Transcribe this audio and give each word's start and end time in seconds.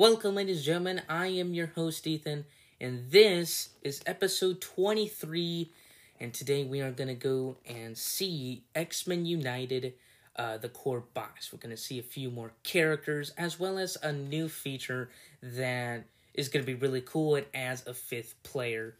Welcome, 0.00 0.36
ladies 0.36 0.56
and 0.56 0.64
gentlemen. 0.64 1.02
I 1.10 1.26
am 1.26 1.52
your 1.52 1.66
host, 1.66 2.06
Ethan, 2.06 2.46
and 2.80 3.10
this 3.10 3.68
is 3.82 4.00
episode 4.06 4.62
23. 4.62 5.70
And 6.18 6.32
today 6.32 6.64
we 6.64 6.80
are 6.80 6.90
going 6.90 7.08
to 7.08 7.14
go 7.14 7.58
and 7.68 7.98
see 7.98 8.62
X 8.74 9.06
Men 9.06 9.26
United, 9.26 9.92
uh, 10.36 10.56
the 10.56 10.70
core 10.70 11.04
box. 11.12 11.52
We're 11.52 11.58
going 11.58 11.76
to 11.76 11.82
see 11.82 11.98
a 11.98 12.02
few 12.02 12.30
more 12.30 12.52
characters 12.62 13.34
as 13.36 13.60
well 13.60 13.76
as 13.76 13.98
a 14.02 14.10
new 14.10 14.48
feature 14.48 15.10
that 15.42 16.04
is 16.32 16.48
going 16.48 16.64
to 16.64 16.66
be 16.66 16.78
really 16.78 17.02
cool. 17.02 17.36
It 17.36 17.50
adds 17.52 17.86
a 17.86 17.92
fifth 17.92 18.42
player, 18.42 18.94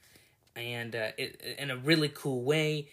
and 0.55 0.95
uh, 0.95 1.13
it, 1.17 1.57
in 1.59 1.71
a 1.71 1.79
really 1.79 2.11
cool 2.11 2.43
way. 2.43 2.89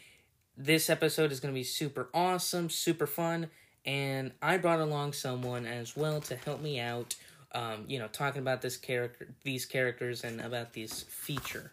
This 0.55 0.89
episode 0.89 1.33
is 1.33 1.41
going 1.41 1.53
to 1.53 1.59
be 1.59 1.65
super 1.65 2.07
awesome, 2.13 2.69
super 2.69 3.05
fun, 3.05 3.49
and 3.85 4.31
I 4.41 4.55
brought 4.59 4.79
along 4.79 5.11
someone 5.11 5.65
as 5.65 5.97
well 5.97 6.21
to 6.21 6.37
help 6.37 6.61
me 6.61 6.79
out. 6.79 7.17
Um, 7.53 7.85
you 7.87 7.97
know, 7.97 8.07
talking 8.07 8.41
about 8.41 8.61
this 8.61 8.77
character, 8.77 9.27
these 9.43 9.65
characters, 9.65 10.23
and 10.23 10.41
about 10.41 10.73
this 10.73 11.03
feature. 11.03 11.71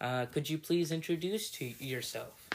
Uh, 0.00 0.26
could 0.26 0.48
you 0.48 0.58
please 0.58 0.92
introduce 0.92 1.50
to 1.52 1.64
yourself? 1.78 2.48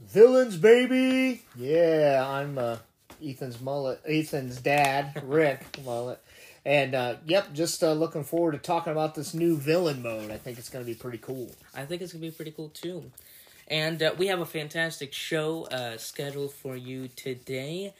Villains, 0.00 0.56
baby. 0.56 1.42
Yeah, 1.56 2.24
I'm 2.26 2.58
uh, 2.58 2.78
Ethan's 3.24 3.60
mullet. 3.60 4.00
Ethan's 4.06 4.60
dad, 4.60 5.22
Rick 5.26 5.78
Mullet. 5.84 6.20
And 6.64 6.94
uh, 6.94 7.16
yep, 7.24 7.52
just 7.52 7.82
uh, 7.82 7.92
looking 7.92 8.24
forward 8.24 8.52
to 8.52 8.58
talking 8.58 8.92
about 8.92 9.14
this 9.14 9.34
new 9.34 9.56
villain 9.56 10.02
mode. 10.02 10.30
I 10.30 10.38
think 10.38 10.58
it's 10.58 10.68
going 10.68 10.84
to 10.84 10.90
be 10.90 10.94
pretty 10.94 11.18
cool. 11.18 11.50
I 11.74 11.84
think 11.84 12.02
it's 12.02 12.12
gonna 12.12 12.22
be 12.22 12.30
pretty 12.30 12.52
cool 12.52 12.68
too. 12.68 13.10
And 13.68 14.02
uh, 14.02 14.14
we 14.16 14.26
have 14.28 14.40
a 14.40 14.46
fantastic 14.46 15.12
show 15.12 15.64
uh, 15.66 15.96
scheduled 15.96 16.52
for 16.52 16.76
you 16.76 17.08
today. 17.08 17.94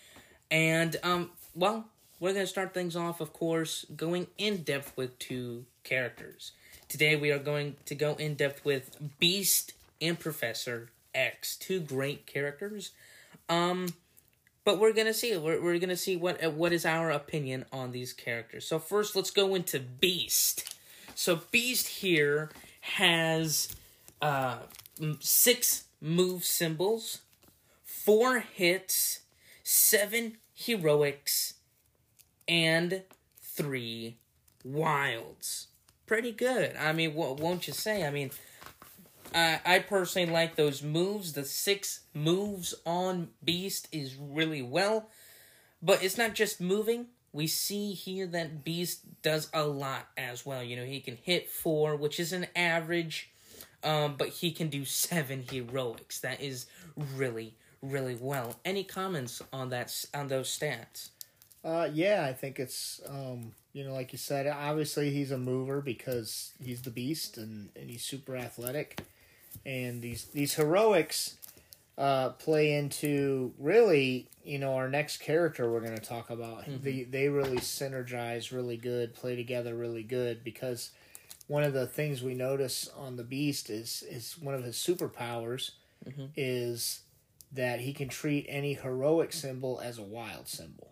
And 0.50 0.96
um, 1.02 1.30
well, 1.54 1.86
we're 2.22 2.32
gonna 2.32 2.46
start 2.46 2.72
things 2.72 2.94
off, 2.94 3.20
of 3.20 3.32
course, 3.32 3.84
going 3.96 4.28
in 4.38 4.58
depth 4.58 4.92
with 4.96 5.18
two 5.18 5.64
characters. 5.82 6.52
Today 6.88 7.16
we 7.16 7.32
are 7.32 7.38
going 7.40 7.74
to 7.86 7.96
go 7.96 8.14
in 8.14 8.36
depth 8.36 8.64
with 8.64 8.96
Beast 9.18 9.72
and 10.00 10.16
Professor 10.16 10.90
X, 11.12 11.56
two 11.56 11.80
great 11.80 12.24
characters. 12.24 12.92
Um, 13.48 13.88
but 14.64 14.78
we're 14.78 14.92
gonna 14.92 15.12
see 15.12 15.36
we're, 15.36 15.60
we're 15.60 15.80
gonna 15.80 15.96
see 15.96 16.14
what 16.16 16.44
uh, 16.44 16.50
what 16.50 16.72
is 16.72 16.86
our 16.86 17.10
opinion 17.10 17.64
on 17.72 17.90
these 17.90 18.12
characters. 18.12 18.68
So 18.68 18.78
first, 18.78 19.16
let's 19.16 19.32
go 19.32 19.56
into 19.56 19.80
Beast. 19.80 20.76
So 21.16 21.40
Beast 21.50 21.88
here 21.88 22.50
has 22.82 23.74
uh 24.20 24.58
six 25.18 25.86
move 26.00 26.44
symbols, 26.44 27.22
four 27.82 28.38
hits, 28.38 29.22
seven 29.64 30.36
heroics, 30.54 31.54
and 32.48 33.02
three 33.40 34.18
wilds. 34.64 35.68
Pretty 36.06 36.32
good. 36.32 36.76
I 36.76 36.92
mean, 36.92 37.14
what 37.14 37.40
won't 37.40 37.66
you 37.66 37.72
say? 37.72 38.04
I 38.06 38.10
mean, 38.10 38.30
I 39.34 39.60
I 39.64 39.78
personally 39.80 40.30
like 40.30 40.56
those 40.56 40.82
moves. 40.82 41.32
The 41.32 41.44
six 41.44 42.00
moves 42.14 42.74
on 42.84 43.30
Beast 43.42 43.88
is 43.92 44.16
really 44.16 44.62
well, 44.62 45.08
but 45.82 46.02
it's 46.02 46.18
not 46.18 46.34
just 46.34 46.60
moving. 46.60 47.06
We 47.32 47.46
see 47.46 47.92
here 47.92 48.26
that 48.26 48.62
Beast 48.62 49.22
does 49.22 49.48
a 49.54 49.64
lot 49.64 50.08
as 50.18 50.44
well. 50.44 50.62
You 50.62 50.76
know, 50.76 50.84
he 50.84 51.00
can 51.00 51.16
hit 51.16 51.48
four, 51.48 51.96
which 51.96 52.20
is 52.20 52.34
an 52.34 52.46
average, 52.54 53.30
um, 53.82 54.16
but 54.18 54.28
he 54.28 54.50
can 54.52 54.68
do 54.68 54.84
seven 54.84 55.44
heroics. 55.50 56.20
That 56.20 56.42
is 56.42 56.66
really, 56.96 57.54
really 57.80 58.18
well. 58.20 58.60
Any 58.66 58.84
comments 58.84 59.40
on 59.50 59.70
that 59.70 60.04
on 60.12 60.28
those 60.28 60.56
stats? 60.56 61.08
Uh, 61.64 61.88
yeah, 61.92 62.26
I 62.28 62.32
think 62.32 62.58
it's 62.58 63.00
um, 63.08 63.52
you 63.72 63.84
know, 63.84 63.92
like 63.92 64.12
you 64.12 64.18
said, 64.18 64.46
obviously 64.46 65.10
he's 65.10 65.30
a 65.30 65.38
mover 65.38 65.80
because 65.80 66.52
he's 66.62 66.82
the 66.82 66.90
beast 66.90 67.38
and, 67.38 67.70
and 67.76 67.88
he's 67.88 68.02
super 68.04 68.36
athletic. 68.36 69.00
And 69.64 70.02
these 70.02 70.24
these 70.26 70.54
heroics 70.54 71.36
uh, 71.96 72.30
play 72.30 72.72
into 72.72 73.52
really, 73.58 74.26
you 74.44 74.58
know, 74.58 74.74
our 74.74 74.88
next 74.88 75.18
character 75.18 75.70
we're 75.70 75.80
going 75.80 75.96
to 75.96 76.02
talk 76.02 76.30
about. 76.30 76.64
They 76.82 77.02
they 77.04 77.28
really 77.28 77.58
synergize 77.58 78.50
really 78.50 78.76
good, 78.76 79.14
play 79.14 79.36
together 79.36 79.74
really 79.74 80.02
good 80.02 80.42
because 80.42 80.90
one 81.48 81.62
of 81.62 81.72
the 81.74 81.86
things 81.86 82.22
we 82.22 82.34
notice 82.34 82.88
on 82.96 83.16
the 83.16 83.22
beast 83.24 83.70
is 83.70 84.02
is 84.10 84.36
one 84.40 84.54
of 84.54 84.64
his 84.64 84.76
superpowers 84.76 85.72
is 86.36 87.02
that 87.52 87.80
he 87.80 87.92
can 87.92 88.08
treat 88.08 88.46
any 88.48 88.74
heroic 88.74 89.32
symbol 89.32 89.80
as 89.84 89.98
a 89.98 90.02
wild 90.02 90.48
symbol. 90.48 90.88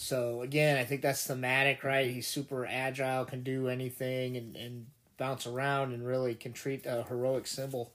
So 0.00 0.42
again, 0.42 0.78
I 0.78 0.84
think 0.84 1.02
that's 1.02 1.26
thematic, 1.26 1.82
right? 1.82 2.08
He's 2.08 2.28
super 2.28 2.64
agile, 2.64 3.24
can 3.24 3.42
do 3.42 3.66
anything, 3.66 4.36
and, 4.36 4.54
and 4.54 4.86
bounce 5.16 5.44
around, 5.44 5.92
and 5.92 6.06
really 6.06 6.36
can 6.36 6.52
treat 6.52 6.86
a 6.86 7.02
heroic 7.02 7.48
symbol 7.48 7.90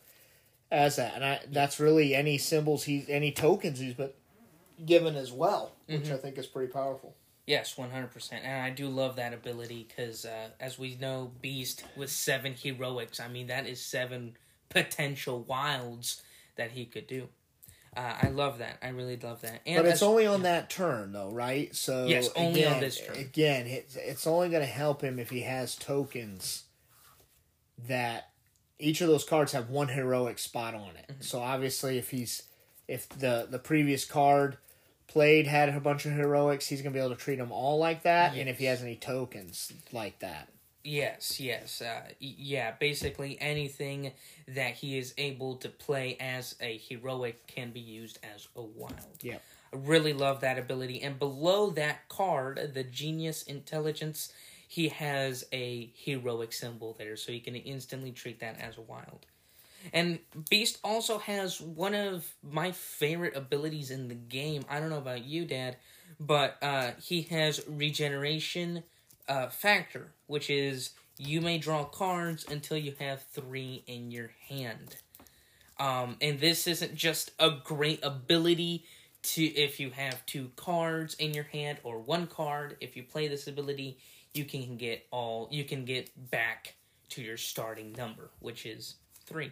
as 0.69 0.97
that. 0.97 1.15
And 1.15 1.23
I, 1.23 1.39
that's 1.49 1.79
really 1.79 2.13
any 2.13 2.37
symbols 2.37 2.83
he's 2.83 3.07
any 3.07 3.31
tokens 3.31 3.79
he's 3.79 3.93
been 3.93 4.09
given 4.85 5.15
as 5.15 5.31
well, 5.31 5.71
which 5.87 6.11
I 6.11 6.17
think 6.17 6.37
is 6.37 6.45
pretty 6.45 6.73
powerful. 6.73 7.15
Yes, 7.47 7.77
one 7.77 7.89
hundred 7.89 8.11
percent, 8.11 8.43
and 8.43 8.61
I 8.61 8.69
do 8.69 8.89
love 8.89 9.15
that 9.15 9.33
ability 9.33 9.87
because, 9.87 10.25
uh, 10.25 10.49
as 10.59 10.77
we 10.77 10.97
know, 10.99 11.31
Beast 11.41 11.85
with 11.95 12.09
seven 12.09 12.53
heroics. 12.53 13.21
I 13.21 13.29
mean, 13.29 13.47
that 13.47 13.65
is 13.65 13.79
seven 13.79 14.35
potential 14.67 15.39
wilds 15.43 16.21
that 16.57 16.71
he 16.71 16.83
could 16.83 17.07
do. 17.07 17.29
Uh, 17.95 18.13
I 18.23 18.27
love 18.29 18.57
that. 18.59 18.77
I 18.81 18.89
really 18.89 19.17
love 19.17 19.41
that. 19.41 19.61
And 19.65 19.77
But 19.77 19.85
it's 19.85 19.95
as- 19.95 20.03
only 20.03 20.25
on 20.25 20.43
that 20.43 20.69
turn, 20.69 21.11
though, 21.11 21.29
right? 21.31 21.75
So 21.75 22.05
Yes, 22.05 22.29
only 22.35 22.65
on 22.65 22.71
again- 22.73 22.81
this 22.81 22.99
turn. 22.99 23.15
Again, 23.17 23.67
it's, 23.67 23.95
it's 23.95 24.25
only 24.27 24.49
going 24.49 24.61
to 24.63 24.67
help 24.67 25.01
him 25.01 25.19
if 25.19 25.29
he 25.29 25.41
has 25.41 25.75
tokens 25.75 26.63
that 27.87 28.29
each 28.79 29.01
of 29.01 29.07
those 29.07 29.23
cards 29.23 29.51
have 29.51 29.69
one 29.69 29.89
heroic 29.89 30.39
spot 30.39 30.73
on 30.73 30.89
it. 30.97 31.05
Mm-hmm. 31.11 31.21
So 31.21 31.39
obviously, 31.39 31.97
if 31.97 32.09
he's 32.11 32.43
if 32.87 33.07
the 33.09 33.47
the 33.49 33.59
previous 33.59 34.03
card 34.05 34.57
played 35.07 35.47
had 35.47 35.69
a 35.69 35.79
bunch 35.79 36.05
of 36.05 36.11
heroics, 36.13 36.67
he's 36.67 36.81
going 36.81 36.91
to 36.93 36.97
be 36.97 37.03
able 37.03 37.15
to 37.15 37.21
treat 37.21 37.37
them 37.37 37.51
all 37.51 37.77
like 37.77 38.03
that. 38.03 38.35
And 38.35 38.49
if 38.49 38.57
he 38.57 38.65
has 38.65 38.81
any 38.81 38.95
tokens 38.95 39.71
like 39.91 40.19
that, 40.19 40.49
Yes, 40.83 41.39
yes, 41.39 41.81
uh, 41.81 42.01
yeah. 42.19 42.71
Basically, 42.77 43.37
anything 43.39 44.11
that 44.49 44.73
he 44.75 44.97
is 44.97 45.13
able 45.17 45.55
to 45.57 45.69
play 45.69 46.17
as 46.19 46.55
a 46.59 46.77
heroic 46.77 47.47
can 47.47 47.71
be 47.71 47.79
used 47.79 48.19
as 48.35 48.49
a 48.55 48.61
wild. 48.61 49.17
yeah. 49.21 49.37
I 49.73 49.77
really 49.77 50.13
love 50.13 50.41
that 50.41 50.59
ability. 50.59 51.01
And 51.01 51.17
below 51.17 51.69
that 51.71 52.07
card, 52.09 52.71
the 52.73 52.83
Genius 52.83 53.43
Intelligence, 53.43 54.31
he 54.67 54.89
has 54.89 55.45
a 55.53 55.91
heroic 55.95 56.51
symbol 56.51 56.95
there, 56.99 57.15
so 57.15 57.31
he 57.31 57.39
can 57.39 57.55
instantly 57.55 58.11
treat 58.11 58.39
that 58.41 58.59
as 58.59 58.77
a 58.77 58.81
wild. 58.81 59.25
And 59.91 60.19
Beast 60.49 60.79
also 60.83 61.17
has 61.19 61.59
one 61.59 61.93
of 61.93 62.33
my 62.41 62.71
favorite 62.71 63.35
abilities 63.35 63.91
in 63.91 64.07
the 64.07 64.15
game. 64.15 64.63
I 64.69 64.79
don't 64.79 64.89
know 64.89 64.97
about 64.97 65.25
you, 65.25 65.45
Dad, 65.45 65.77
but 66.19 66.57
uh, 66.61 66.91
he 67.01 67.23
has 67.23 67.61
regeneration 67.67 68.83
uh, 69.27 69.47
factor, 69.47 70.11
which 70.27 70.49
is 70.49 70.91
you 71.17 71.41
may 71.41 71.57
draw 71.57 71.83
cards 71.83 72.45
until 72.49 72.77
you 72.77 72.93
have 72.99 73.23
three 73.23 73.83
in 73.87 74.11
your 74.11 74.31
hand. 74.49 74.95
Um, 75.79 76.17
and 76.21 76.39
this 76.39 76.67
isn't 76.67 76.95
just 76.95 77.31
a 77.39 77.51
great 77.63 78.03
ability 78.03 78.85
to 79.23 79.43
if 79.43 79.79
you 79.79 79.89
have 79.91 80.25
two 80.25 80.51
cards 80.55 81.13
in 81.15 81.33
your 81.33 81.45
hand 81.45 81.79
or 81.83 81.99
one 81.99 82.27
card. 82.27 82.77
If 82.81 82.95
you 82.95 83.03
play 83.03 83.27
this 83.27 83.47
ability, 83.47 83.97
you 84.33 84.45
can 84.45 84.77
get 84.77 85.05
all 85.11 85.47
you 85.51 85.63
can 85.63 85.85
get 85.85 86.09
back 86.31 86.75
to 87.09 87.21
your 87.21 87.37
starting 87.37 87.93
number, 87.93 88.29
which 88.39 88.65
is 88.65 88.95
three. 89.25 89.51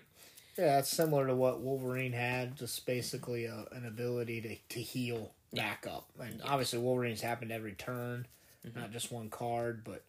Yeah, 0.58 0.80
it's 0.80 0.90
similar 0.90 1.28
to 1.28 1.36
what 1.36 1.62
Wolverine 1.62 2.12
had, 2.12 2.58
just 2.58 2.86
basically 2.86 3.46
a, 3.46 3.66
an 3.72 3.86
ability 3.86 4.42
to, 4.42 4.76
to 4.76 4.82
heal 4.82 5.32
back 5.54 5.88
up. 5.90 6.10
And 6.20 6.42
obviously, 6.44 6.80
Wolverine's 6.80 7.22
happened 7.22 7.52
every 7.52 7.72
turn, 7.74 8.28
not 8.76 8.92
just 8.92 9.12
one 9.12 9.30
card, 9.30 9.84
but 9.84 10.04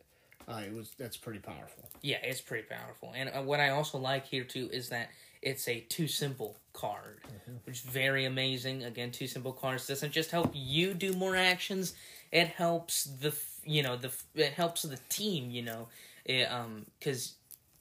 uh, 0.48 0.60
it 0.66 0.74
was 0.74 0.92
that's 0.98 1.16
pretty 1.16 1.38
powerful. 1.38 1.88
Yeah, 2.02 2.18
it's 2.22 2.40
pretty 2.40 2.66
powerful. 2.68 3.12
And 3.14 3.30
uh, 3.30 3.42
what 3.42 3.60
I 3.60 3.70
also 3.70 3.98
like 3.98 4.26
here 4.26 4.44
too 4.44 4.68
is 4.72 4.88
that 4.88 5.10
it's 5.40 5.66
a 5.68 5.80
two 5.80 6.06
symbol 6.06 6.56
card, 6.72 7.20
which 7.64 7.76
is 7.76 7.82
very 7.82 8.24
amazing. 8.24 8.84
Again, 8.84 9.10
two 9.10 9.26
symbol 9.26 9.52
cards 9.52 9.86
doesn't 9.86 10.12
just 10.12 10.30
help 10.30 10.50
you 10.54 10.94
do 10.94 11.12
more 11.12 11.36
actions; 11.36 11.94
it 12.30 12.48
helps 12.48 13.04
the 13.04 13.34
you 13.64 13.82
know 13.82 13.96
the 13.96 14.12
it 14.34 14.52
helps 14.52 14.82
the 14.82 14.98
team. 15.08 15.50
You 15.50 15.62
know, 15.62 15.88
it, 16.24 16.44
um, 16.44 16.86
because 16.98 17.34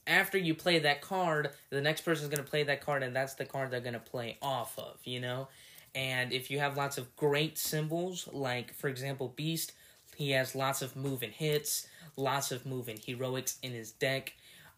after 0.07 0.37
you 0.37 0.55
play 0.55 0.79
that 0.79 1.01
card, 1.01 1.51
the 1.69 1.81
next 1.81 2.01
person's 2.01 2.29
gonna 2.29 2.43
play 2.43 2.63
that 2.63 2.83
card, 2.83 3.03
and 3.03 3.15
that's 3.15 3.35
the 3.35 3.45
card 3.45 3.71
they're 3.71 3.79
gonna 3.79 3.99
play 3.99 4.37
off 4.41 4.77
of. 4.77 4.97
You 5.03 5.19
know, 5.19 5.47
and 5.93 6.31
if 6.31 6.49
you 6.49 6.59
have 6.59 6.77
lots 6.77 6.97
of 6.97 7.15
great 7.15 7.57
symbols, 7.57 8.27
like 8.31 8.73
for 8.73 8.87
example, 8.87 9.33
Beast, 9.35 9.73
he 10.21 10.31
has 10.31 10.55
lots 10.55 10.81
of 10.81 10.95
move 10.95 11.23
and 11.23 11.33
hits, 11.33 11.87
lots 12.15 12.51
of 12.51 12.65
move 12.65 12.87
and 12.87 12.99
heroics 12.99 13.57
in 13.63 13.71
his 13.71 13.91
deck. 13.91 14.33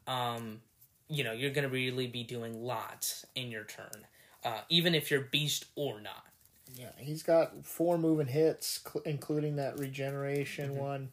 Um, 0.07 0.61
you 1.09 1.23
know, 1.23 1.33
you're 1.33 1.51
gonna 1.51 1.69
really 1.69 2.07
be 2.07 2.23
doing 2.23 2.63
lots 2.63 3.25
in 3.35 3.51
your 3.51 3.63
turn, 3.65 4.07
uh, 4.43 4.61
even 4.69 4.95
if 4.95 5.11
you're 5.11 5.21
Beast 5.21 5.65
or 5.75 5.99
not. 5.99 6.25
Yeah, 6.75 6.91
he's 6.97 7.23
got 7.23 7.65
four 7.65 7.97
moving 7.97 8.27
hits, 8.27 8.79
cl- 8.83 9.03
including 9.05 9.57
that 9.57 9.77
regeneration 9.77 10.75
one. 10.75 11.11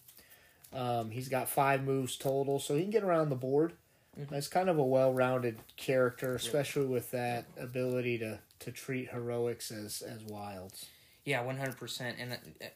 Um, 0.73 1.11
he's 1.11 1.29
got 1.29 1.49
five 1.49 1.83
moves 1.83 2.17
total, 2.17 2.61
so 2.61 2.77
he 2.77 2.83
can 2.83 2.91
get 2.91 3.03
around 3.03 3.29
the 3.29 3.37
board. 3.37 3.73
That's 4.17 4.49
kind 4.49 4.69
of 4.69 4.79
a 4.79 4.85
well-rounded 4.85 5.59
character, 5.77 6.35
especially 6.35 6.87
with 6.87 7.11
that 7.11 7.45
ability 7.59 8.19
to, 8.19 8.39
to 8.61 8.73
treat 8.73 9.11
heroics 9.11 9.71
as 9.71 10.03
as 10.03 10.23
wilds. 10.25 10.87
Yeah, 11.25 11.43
one 11.43 11.57
hundred 11.59 11.79
percent. 11.79 12.17
And 12.19 12.33
uh, 12.33 12.67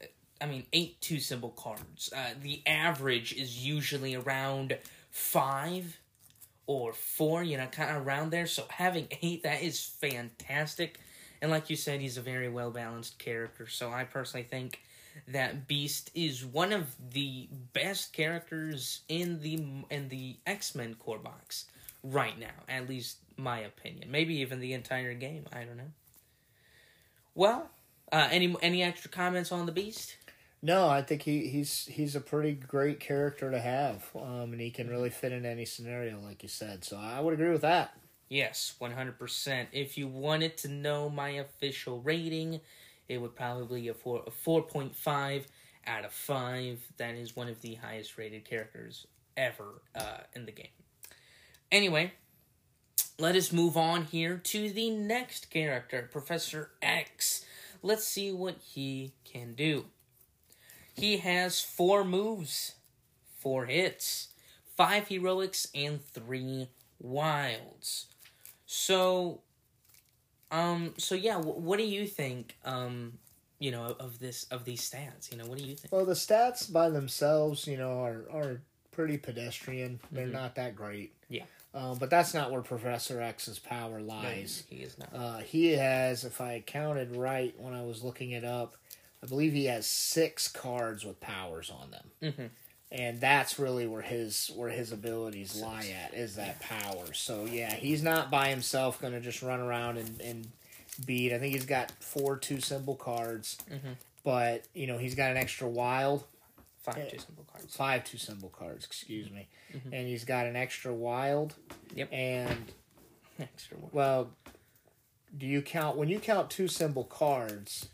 I 0.41 0.47
mean, 0.47 0.65
eight 0.73 1.01
two 1.01 1.21
symbol 1.21 1.51
cards. 1.51 2.13
Uh, 2.15 2.31
the 2.41 2.63
average 2.67 3.33
is 3.33 3.65
usually 3.65 4.15
around 4.15 4.77
five 5.11 5.99
or 6.67 6.93
four. 6.93 7.43
You 7.43 7.57
know, 7.57 7.67
kind 7.67 7.97
of 7.97 8.07
around 8.07 8.31
there. 8.31 8.47
So 8.47 8.65
having 8.69 9.09
eight, 9.23 9.43
that 9.45 9.63
is 9.63 9.83
fantastic. 9.83 10.99
And 11.41 11.51
like 11.51 11.69
you 11.69 11.77
said, 11.77 12.01
he's 12.01 12.17
a 12.17 12.23
very 12.23 12.49
well 12.49 12.71
balanced 12.71 13.19
character. 13.19 13.67
So 13.69 13.91
I 13.91 14.05
personally 14.05 14.47
think 14.47 14.81
that 15.29 15.67
Beast 15.69 16.11
is 16.15 16.45
one 16.45 16.73
of 16.73 16.95
the 17.13 17.49
best 17.73 18.13
characters 18.13 19.03
in 19.09 19.41
the 19.41 19.63
in 19.91 20.09
the 20.09 20.37
X 20.47 20.75
Men 20.75 20.95
core 20.95 21.19
box 21.19 21.67
right 22.03 22.39
now. 22.39 22.65
At 22.69 22.89
least 22.89 23.19
my 23.37 23.61
opinion. 23.61 24.11
Maybe 24.11 24.37
even 24.37 24.61
the 24.61 24.73
entire 24.73 25.15
game. 25.15 25.45
I 25.53 25.65
don't 25.65 25.77
know. 25.77 25.93
Well, 27.35 27.71
uh, 28.13 28.29
any 28.31 28.55
any 28.63 28.83
extra 28.83 29.11
comments 29.11 29.53
on 29.53 29.67
the 29.67 29.73
Beast? 29.73 30.17
No, 30.65 30.89
I 30.89 31.03
think 31.03 31.21
he, 31.21 31.49
he's 31.49 31.85
he's 31.85 32.17
a 32.17 32.23
pretty 32.23 32.53
great 32.53 32.99
character 32.99 33.51
to 33.51 33.61
have, 33.61 34.09
um, 34.17 34.53
and 34.53 34.61
he 34.63 34.71
can 34.71 34.89
really 34.89 35.11
fit 35.11 35.31
in 35.31 35.45
any 35.45 35.67
scenario, 35.67 36.19
like 36.21 36.43
you 36.43 36.49
said. 36.49 36.85
So 36.85 36.97
I 36.97 37.21
would 37.21 37.35
agree 37.35 37.51
with 37.51 37.61
that. 37.61 37.95
Yes, 38.31 38.75
one 38.79 38.93
hundred 38.93 39.19
percent. 39.19 39.69
If 39.73 39.99
you 39.99 40.09
wanted 40.09 40.57
to 40.59 40.69
know 40.69 41.11
my 41.11 41.29
official 41.33 42.01
rating, 42.01 42.63
it 43.09 43.19
would 43.19 43.37
probably 43.37 43.83
be 43.83 43.89
a 43.89 43.95
four 43.95 44.23
a 44.27 44.31
four 44.31 44.63
point 44.63 44.97
five 44.97 45.47
out 45.87 46.07
of 46.07 46.15
five. 46.15 46.81
That 46.97 47.15
is 47.15 47.37
one 47.37 47.49
of 47.49 47.61
the 47.61 47.75
highest 47.75 48.17
rated 48.17 48.47
characters 48.47 49.07
ever 49.37 49.83
uh, 49.95 50.21
in 50.35 50.47
the 50.47 50.53
game. 50.53 50.69
Anyway, 51.71 52.15
let 53.19 53.37
us 53.37 53.53
move 53.53 53.77
on 53.77 54.05
here 54.05 54.39
to 54.39 54.71
the 54.71 54.89
next 54.89 55.51
character, 55.51 56.09
Professor 56.11 56.71
X. 56.81 57.45
Let's 57.83 58.07
see 58.07 58.33
what 58.33 58.57
he 58.65 59.13
can 59.25 59.53
do. 59.53 59.85
He 60.95 61.19
has 61.19 61.61
four 61.61 62.05
moves, 62.05 62.75
four 63.39 63.67
hits, 63.67 64.29
five 64.77 65.09
heroics, 65.09 65.69
and 65.75 66.05
three 66.05 66.69
wilds. 67.01 68.07
So, 68.67 69.41
um, 70.51 70.95
so 70.99 71.15
yeah, 71.15 71.35
w- 71.35 71.59
what 71.61 71.79
do 71.79 71.85
you 71.85 72.07
think, 72.07 72.57
um, 72.65 73.15
you 73.59 73.71
know, 73.71 73.97
of 73.99 74.19
this 74.19 74.45
of 74.51 74.65
these 74.65 74.89
stats? 74.89 75.31
You 75.31 75.39
know, 75.39 75.47
what 75.47 75.59
do 75.59 75.65
you 75.65 75.75
think? 75.77 75.93
Well, 75.93 76.05
the 76.05 76.15
stats 76.15 76.73
by 76.73 76.91
themselves, 76.91 77.67
you 77.67 77.77
know, 77.77 78.03
are 78.03 78.25
are 78.33 78.61
pretty 78.91 79.19
pedestrian. 79.19 80.01
They're 80.13 80.27
not 80.27 80.55
that 80.57 80.77
great. 80.77 81.13
Yeah. 81.29 81.45
Um, 81.75 81.99
but 81.99 82.09
that's 82.09 82.33
not 82.35 82.53
where 82.53 82.63
Professor 82.63 83.21
X's 83.21 83.59
power 83.59 83.99
No, 83.99 84.15
lies. 84.15 84.63
he 84.71 84.77
is 84.77 84.97
not. 84.97 85.09
Uh, 85.13 85.39
he 85.39 85.73
has, 85.73 86.25
if 86.25 86.41
I 86.41 86.63
counted 86.65 87.17
right 87.17 87.53
when 87.59 87.75
I 87.75 87.83
was 87.83 88.05
looking 88.05 88.31
it 88.31 88.45
up, 88.45 88.77
I 89.25 89.27
believe 89.27 89.55
he 89.55 89.65
has 89.65 89.87
six 89.87 90.49
cards 90.49 91.03
with 91.05 91.19
powers 91.21 91.71
on 91.71 91.91
them, 91.91 92.11
Mhm. 92.23 92.51
and 92.93 93.21
that's 93.21 93.59
really 93.59 93.87
where 93.87 94.03
his 94.03 94.51
where 94.55 94.69
his 94.69 94.93
abilities 94.93 95.57
lie 95.57 95.87
at 95.87 96.13
is 96.13 96.37
that 96.37 96.61
power. 96.61 97.13
So 97.15 97.47
yeah, 97.47 97.75
he's 97.75 98.03
not 98.03 98.31
by 98.31 98.51
himself 98.51 99.01
going 99.01 99.15
to 99.15 99.21
just 99.21 99.41
run 99.43 99.61
around 99.61 99.97
and, 99.99 100.21
and 100.21 100.53
beat. 101.07 101.33
I 101.33 101.39
think 101.39 101.55
he's 101.55 101.65
got 101.65 101.91
four 102.03 102.37
two 102.37 102.61
symbol 102.61 102.95
cards, 102.97 103.57
Mhm. 103.71 103.97
but 104.23 104.67
you 104.75 104.87
know 104.87 104.99
he's 104.99 105.15
got 105.15 105.31
an 105.31 105.39
extra 105.39 105.69
wild 105.69 106.27
Five 106.83 107.11
two 107.11 107.19
symbol 107.19 107.45
cards. 107.51 107.75
five 107.75 108.05
two 108.05 108.19
symbol 108.19 108.51
cards. 108.51 108.85
Excuse 108.85 109.31
me, 109.31 109.49
and 109.73 110.07
he's 110.07 110.25
got 110.27 110.45
an 110.47 110.55
extra 110.55 110.93
wild. 110.93 111.55
Yep. 111.95 112.13
and 112.13 112.73
Extra 113.39 113.79
one. 113.79 113.91
well, 113.93 114.31
do 115.37 115.47
you 115.47 115.63
count 115.63 115.97
when 115.97 116.09
you 116.11 116.21
count 116.21 116.51
two 116.51 116.69
symbol 116.69 117.05
cards? 117.05 117.89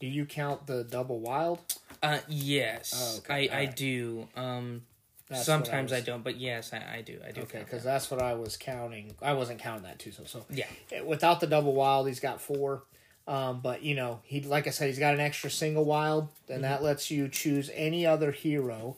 Do 0.00 0.06
you 0.06 0.26
count 0.26 0.66
the 0.66 0.84
double 0.84 1.18
wild? 1.20 1.60
Uh, 2.02 2.18
yes, 2.28 2.92
Oh, 2.96 3.18
okay. 3.18 3.48
I 3.48 3.52
I 3.54 3.60
Alright. 3.60 3.76
do. 3.76 4.28
Um, 4.36 4.82
That's 5.28 5.44
sometimes 5.44 5.92
I, 5.92 5.96
was- 5.96 6.04
don't, 6.04 6.22
but 6.22 6.36
yes, 6.36 6.72
I, 6.72 6.98
I 6.98 7.00
do. 7.02 7.18
I 7.26 7.32
do. 7.32 7.40
Okay, 7.42 7.60
because 7.60 7.82
that. 7.84 7.92
that's 7.92 8.10
what 8.10 8.20
I 8.22 8.34
was 8.34 8.56
counting. 8.56 9.14
I 9.22 9.32
wasn't 9.32 9.58
counting 9.60 9.84
that 9.84 9.98
too. 9.98 10.12
So, 10.12 10.24
so 10.24 10.44
yeah, 10.50 10.66
without 11.04 11.40
the 11.40 11.46
double 11.46 11.72
wild, 11.72 12.06
he's 12.08 12.20
got 12.20 12.40
four. 12.40 12.82
Um, 13.26 13.60
but 13.60 13.82
you 13.82 13.94
know, 13.96 14.20
he 14.24 14.40
like 14.42 14.66
I 14.66 14.70
said, 14.70 14.88
he's 14.88 14.98
got 14.98 15.14
an 15.14 15.20
extra 15.20 15.50
single 15.50 15.84
wild, 15.84 16.28
and 16.48 16.62
that 16.64 16.82
lets 16.82 17.10
you 17.10 17.28
choose 17.28 17.70
any 17.74 18.06
other 18.06 18.30
hero. 18.30 18.96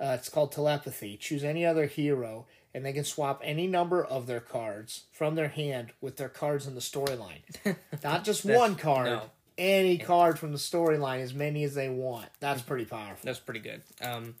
Uh, 0.00 0.16
it's 0.18 0.28
called 0.28 0.50
telepathy. 0.52 1.16
Choose 1.16 1.44
any 1.44 1.64
other 1.64 1.86
hero, 1.86 2.44
and 2.74 2.84
they 2.84 2.92
can 2.92 3.04
swap 3.04 3.40
any 3.44 3.66
number 3.68 4.04
of 4.04 4.26
their 4.26 4.40
cards 4.40 5.04
from 5.12 5.36
their 5.36 5.48
hand 5.48 5.92
with 6.02 6.16
their 6.16 6.28
cards 6.28 6.66
in 6.66 6.74
the 6.74 6.80
storyline. 6.80 7.42
Not 8.04 8.24
just 8.24 8.44
one 8.44 8.74
card. 8.74 9.06
no. 9.06 9.22
Any 9.62 9.96
card 9.98 10.38
from 10.38 10.50
the 10.52 10.58
storyline, 10.58 11.20
as 11.20 11.32
many 11.32 11.62
as 11.64 11.74
they 11.74 11.88
want. 11.88 12.26
That's 12.40 12.62
pretty 12.62 12.84
powerful. 12.84 13.18
that's 13.22 13.38
pretty 13.38 13.60
good. 13.60 13.80
Um, 14.00 14.34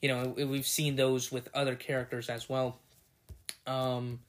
you 0.00 0.08
know, 0.08 0.28
we- 0.36 0.44
we've 0.46 0.66
seen 0.66 0.96
those 0.96 1.30
with 1.30 1.48
other 1.54 1.74
characters 1.74 2.30
as 2.30 2.48
well. 2.48 2.78
Um, 3.66 4.20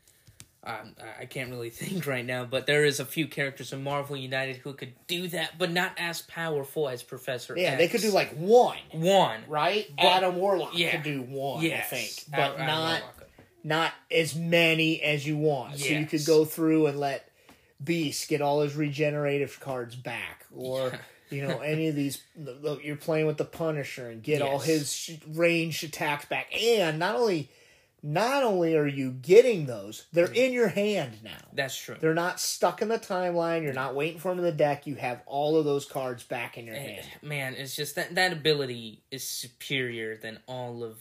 um, 0.66 0.96
I 1.20 1.26
can't 1.26 1.50
really 1.50 1.70
think 1.82 2.06
right 2.06 2.26
now, 2.26 2.46
but 2.46 2.66
there 2.66 2.84
is 2.86 3.00
a 3.00 3.06
few 3.06 3.28
characters 3.28 3.74
in 3.74 3.84
Marvel 3.84 4.16
United 4.18 4.58
who 4.58 4.74
could 4.74 4.94
do 5.08 5.28
that, 5.30 5.58
but 5.58 5.72
not 5.72 5.94
as 5.98 6.22
powerful 6.22 6.88
as 6.90 7.04
Professor. 7.04 7.58
Yeah, 7.58 7.70
X. 7.72 7.78
they 7.78 7.88
could 7.88 8.02
do 8.02 8.12
like 8.12 8.32
one, 8.34 8.78
one. 8.92 9.42
right? 9.48 9.90
But- 9.96 10.06
Adam 10.06 10.36
Warlock 10.36 10.78
yeah. 10.78 10.92
could 10.92 11.04
do 11.04 11.22
one, 11.22 11.64
Yes, 11.64 11.86
I 11.92 11.96
think, 11.96 12.12
but 12.32 12.60
I 12.60 12.66
not 12.68 13.02
Warlock 13.02 13.20
not 13.66 13.94
as 14.12 14.36
many 14.36 15.02
as 15.02 15.26
you 15.26 15.38
want. 15.38 15.80
So 15.80 15.86
you 15.94 16.06
could 16.06 16.26
go 16.26 16.44
through 16.44 16.88
and 16.88 17.00
let 17.00 17.30
Beast 17.84 18.28
get 18.30 18.42
all 18.42 18.62
his 18.62 18.76
regenerative 18.76 19.60
cards 19.60 19.96
back, 19.96 20.46
or 20.54 20.90
Yeah. 20.90 20.98
you 21.38 21.48
know 21.48 21.60
any 21.60 21.88
of 21.88 21.96
these. 21.96 22.22
You're 22.84 22.96
playing 22.98 23.26
with 23.28 23.38
the 23.38 23.46
Punisher 23.46 24.10
and 24.10 24.22
get 24.24 24.42
all 24.42 24.60
his 24.60 25.12
ranged 25.28 25.84
attacks 25.84 26.26
back, 26.26 26.48
and 26.60 27.00
not 27.00 27.16
only 27.16 27.50
not 28.06 28.44
only 28.44 28.76
are 28.76 28.86
you 28.86 29.12
getting 29.12 29.66
those, 29.66 30.08
they're 30.12 30.28
Mm. 30.28 30.36
in 30.36 30.52
your 30.52 30.68
hand 30.68 31.24
now. 31.24 31.38
That's 31.54 31.78
true. 31.78 31.96
They're 32.02 32.14
not 32.14 32.38
stuck 32.38 32.82
in 32.82 32.90
the 32.90 33.00
timeline. 33.00 33.64
You're 33.64 33.72
not 33.72 33.96
waiting 33.96 34.20
for 34.20 34.28
them 34.28 34.40
in 34.40 34.44
the 34.44 34.52
deck. 34.52 34.86
You 34.86 34.96
have 34.96 35.22
all 35.26 35.56
of 35.56 35.64
those 35.64 35.86
cards 35.86 36.22
back 36.22 36.58
in 36.58 36.66
your 36.66 36.76
Eh, 36.76 36.80
hand. 36.96 37.08
Man, 37.22 37.56
it's 37.56 37.78
just 37.78 37.96
that 37.96 38.14
that 38.16 38.34
ability 38.34 39.04
is 39.10 39.26
superior 39.26 40.18
than 40.18 40.40
all 40.48 40.84
of 40.84 40.98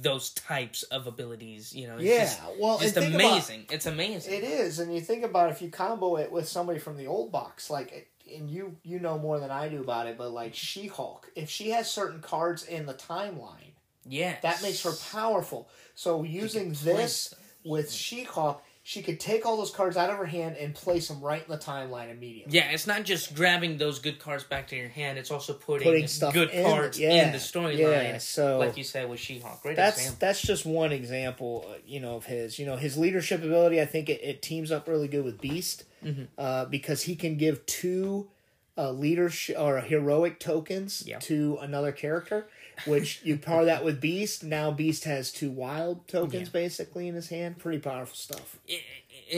those 0.00 0.30
types 0.30 0.82
of 0.84 1.06
abilities. 1.06 1.74
You 1.74 1.86
know, 1.88 1.94
it's 1.96 2.04
Yeah, 2.04 2.24
just, 2.24 2.40
well, 2.58 2.78
just 2.78 2.96
and 2.96 3.04
think 3.06 3.14
about- 3.16 3.32
amazing. 3.32 3.66
it's 3.70 3.86
amazing. 3.86 4.34
It 4.34 4.44
is, 4.44 4.78
and 4.78 4.94
you 4.94 5.00
think 5.00 5.24
about 5.24 5.50
if 5.50 5.62
you 5.62 5.70
combo 5.70 6.16
it 6.16 6.30
with 6.32 6.48
somebody 6.48 6.78
from 6.78 6.96
the 6.96 7.06
old 7.06 7.30
box, 7.32 7.70
like, 7.70 8.08
and 8.34 8.48
you 8.50 8.76
you 8.82 8.98
know 8.98 9.18
more 9.18 9.38
than 9.38 9.50
I 9.50 9.68
do 9.68 9.80
about 9.80 10.06
it, 10.06 10.16
but 10.18 10.30
like 10.30 10.54
She 10.54 10.86
Hulk, 10.88 11.30
if 11.36 11.48
she 11.50 11.70
has 11.70 11.90
certain 11.90 12.20
cards 12.20 12.64
in 12.64 12.86
the 12.86 12.94
timeline, 12.94 13.72
yeah, 14.06 14.36
that 14.42 14.62
makes 14.62 14.82
her 14.82 14.92
powerful. 15.12 15.68
So 15.94 16.22
using 16.22 16.72
this 16.82 17.34
with 17.64 17.92
She 17.92 18.24
Hulk, 18.24 18.62
she 18.86 19.00
could 19.02 19.18
take 19.18 19.46
all 19.46 19.56
those 19.56 19.70
cards 19.70 19.96
out 19.96 20.10
of 20.10 20.18
her 20.18 20.26
hand 20.26 20.56
and 20.58 20.74
place 20.74 21.08
them 21.08 21.18
right 21.22 21.42
in 21.42 21.50
the 21.50 21.56
timeline 21.56 22.10
immediately. 22.10 22.52
Yeah, 22.56 22.70
it's 22.70 22.86
not 22.86 23.04
just 23.04 23.34
grabbing 23.34 23.78
those 23.78 23.98
good 23.98 24.18
cards 24.18 24.44
back 24.44 24.68
to 24.68 24.76
your 24.76 24.88
hand. 24.90 25.16
It's 25.18 25.30
also 25.30 25.54
putting, 25.54 25.86
Putting 25.88 26.06
stuff 26.06 26.34
good 26.34 26.50
in, 26.50 26.64
cards 26.66 27.00
yeah, 27.00 27.24
in 27.26 27.32
the 27.32 27.38
storyline. 27.38 27.78
yeah, 27.78 28.18
so- 28.18 28.58
like 28.58 28.76
you 28.76 28.84
said 28.84 29.08
with 29.08 29.18
She-Hulk, 29.20 29.62
great 29.62 29.76
That's 29.76 29.96
example. 29.96 30.18
that's 30.20 30.42
just 30.42 30.66
one 30.66 30.92
example, 30.92 31.64
uh, 31.66 31.76
you 31.86 31.98
know, 31.98 32.16
of 32.16 32.26
his. 32.26 32.58
You 32.58 32.66
know, 32.66 32.76
his 32.76 32.98
leadership 32.98 33.42
ability. 33.42 33.80
I 33.80 33.86
think 33.86 34.10
it, 34.10 34.20
it 34.22 34.42
teams 34.42 34.70
up 34.70 34.86
really 34.86 35.08
good 35.08 35.24
with 35.24 35.40
Beast 35.40 35.84
Mm-hmm. 36.04 36.24
uh, 36.36 36.66
because 36.66 37.04
he 37.04 37.16
can 37.16 37.38
give 37.38 37.64
two 37.64 38.28
uh, 38.76 38.90
leadership 38.90 39.56
or 39.58 39.80
heroic 39.80 40.38
tokens 40.38 41.02
Yeah. 41.06 41.18
to 41.20 41.56
another 41.62 41.92
character. 41.92 42.46
Which 42.86 43.20
you 43.24 43.36
pair 43.36 43.64
that 43.64 43.84
with 43.84 44.00
Beast. 44.00 44.44
Now 44.44 44.70
Beast 44.70 45.04
has 45.04 45.32
two 45.32 45.50
wild 45.50 46.06
tokens 46.08 46.48
Yeah. 46.48 46.52
basically 46.52 47.08
in 47.08 47.14
his 47.14 47.28
hand. 47.28 47.58
Pretty 47.58 47.78
powerful 47.78 48.16
stuff. 48.16 48.58
I 48.68 48.80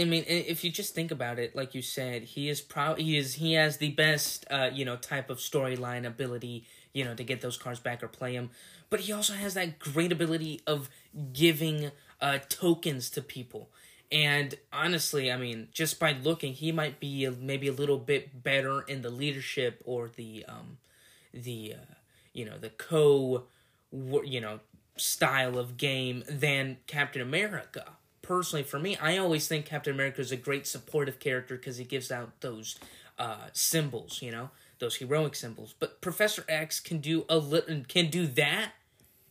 I 0.00 0.04
mean, 0.04 0.24
if 0.26 0.64
you 0.64 0.70
just 0.70 0.94
think 0.94 1.10
about 1.10 1.38
it, 1.38 1.54
like 1.54 1.74
you 1.74 1.82
said, 1.82 2.22
he 2.24 2.48
is 2.48 2.60
proud. 2.60 2.98
He 2.98 3.16
is 3.16 3.34
he 3.34 3.52
has 3.52 3.76
the 3.76 3.90
best, 3.90 4.44
uh, 4.50 4.70
you 4.72 4.84
know, 4.84 4.96
type 4.96 5.30
of 5.30 5.38
storyline 5.38 6.06
ability, 6.06 6.64
you 6.92 7.04
know, 7.04 7.14
to 7.14 7.22
get 7.22 7.40
those 7.40 7.56
cards 7.56 7.78
back 7.78 8.02
or 8.02 8.08
play 8.08 8.34
them. 8.34 8.50
But 8.90 9.00
he 9.00 9.12
also 9.12 9.34
has 9.34 9.54
that 9.54 9.78
great 9.78 10.10
ability 10.12 10.60
of 10.66 10.88
giving 11.32 11.90
uh, 12.20 12.38
tokens 12.48 13.10
to 13.10 13.22
people. 13.22 13.68
And 14.10 14.54
honestly, 14.72 15.30
I 15.30 15.36
mean, 15.36 15.68
just 15.72 15.98
by 15.98 16.12
looking, 16.12 16.52
he 16.54 16.72
might 16.72 16.98
be 17.00 17.28
maybe 17.28 17.66
a 17.68 17.72
little 17.72 17.98
bit 17.98 18.42
better 18.42 18.82
in 18.82 19.02
the 19.02 19.10
leadership 19.10 19.82
or 19.84 20.08
the 20.08 20.44
um, 20.48 20.78
the 21.34 21.74
uh, 21.74 21.94
you 22.36 22.44
know 22.44 22.58
the 22.58 22.70
co 22.70 23.44
you 24.24 24.40
know 24.40 24.60
style 24.96 25.58
of 25.58 25.76
game 25.76 26.24
than 26.28 26.78
Captain 26.86 27.22
America. 27.22 27.96
Personally, 28.22 28.64
for 28.64 28.78
me, 28.78 28.96
I 28.96 29.18
always 29.18 29.46
think 29.46 29.66
Captain 29.66 29.94
America 29.94 30.20
is 30.20 30.32
a 30.32 30.36
great 30.36 30.66
supportive 30.66 31.20
character 31.20 31.56
because 31.56 31.76
he 31.76 31.84
gives 31.84 32.10
out 32.10 32.40
those 32.40 32.76
uh, 33.18 33.48
symbols, 33.52 34.20
you 34.20 34.32
know, 34.32 34.50
those 34.78 34.96
heroic 34.96 35.36
symbols. 35.36 35.74
But 35.78 36.00
Professor 36.00 36.44
X 36.48 36.80
can 36.80 36.98
do 36.98 37.24
a 37.28 37.38
little 37.38 37.82
can 37.88 38.10
do 38.10 38.26
that 38.28 38.72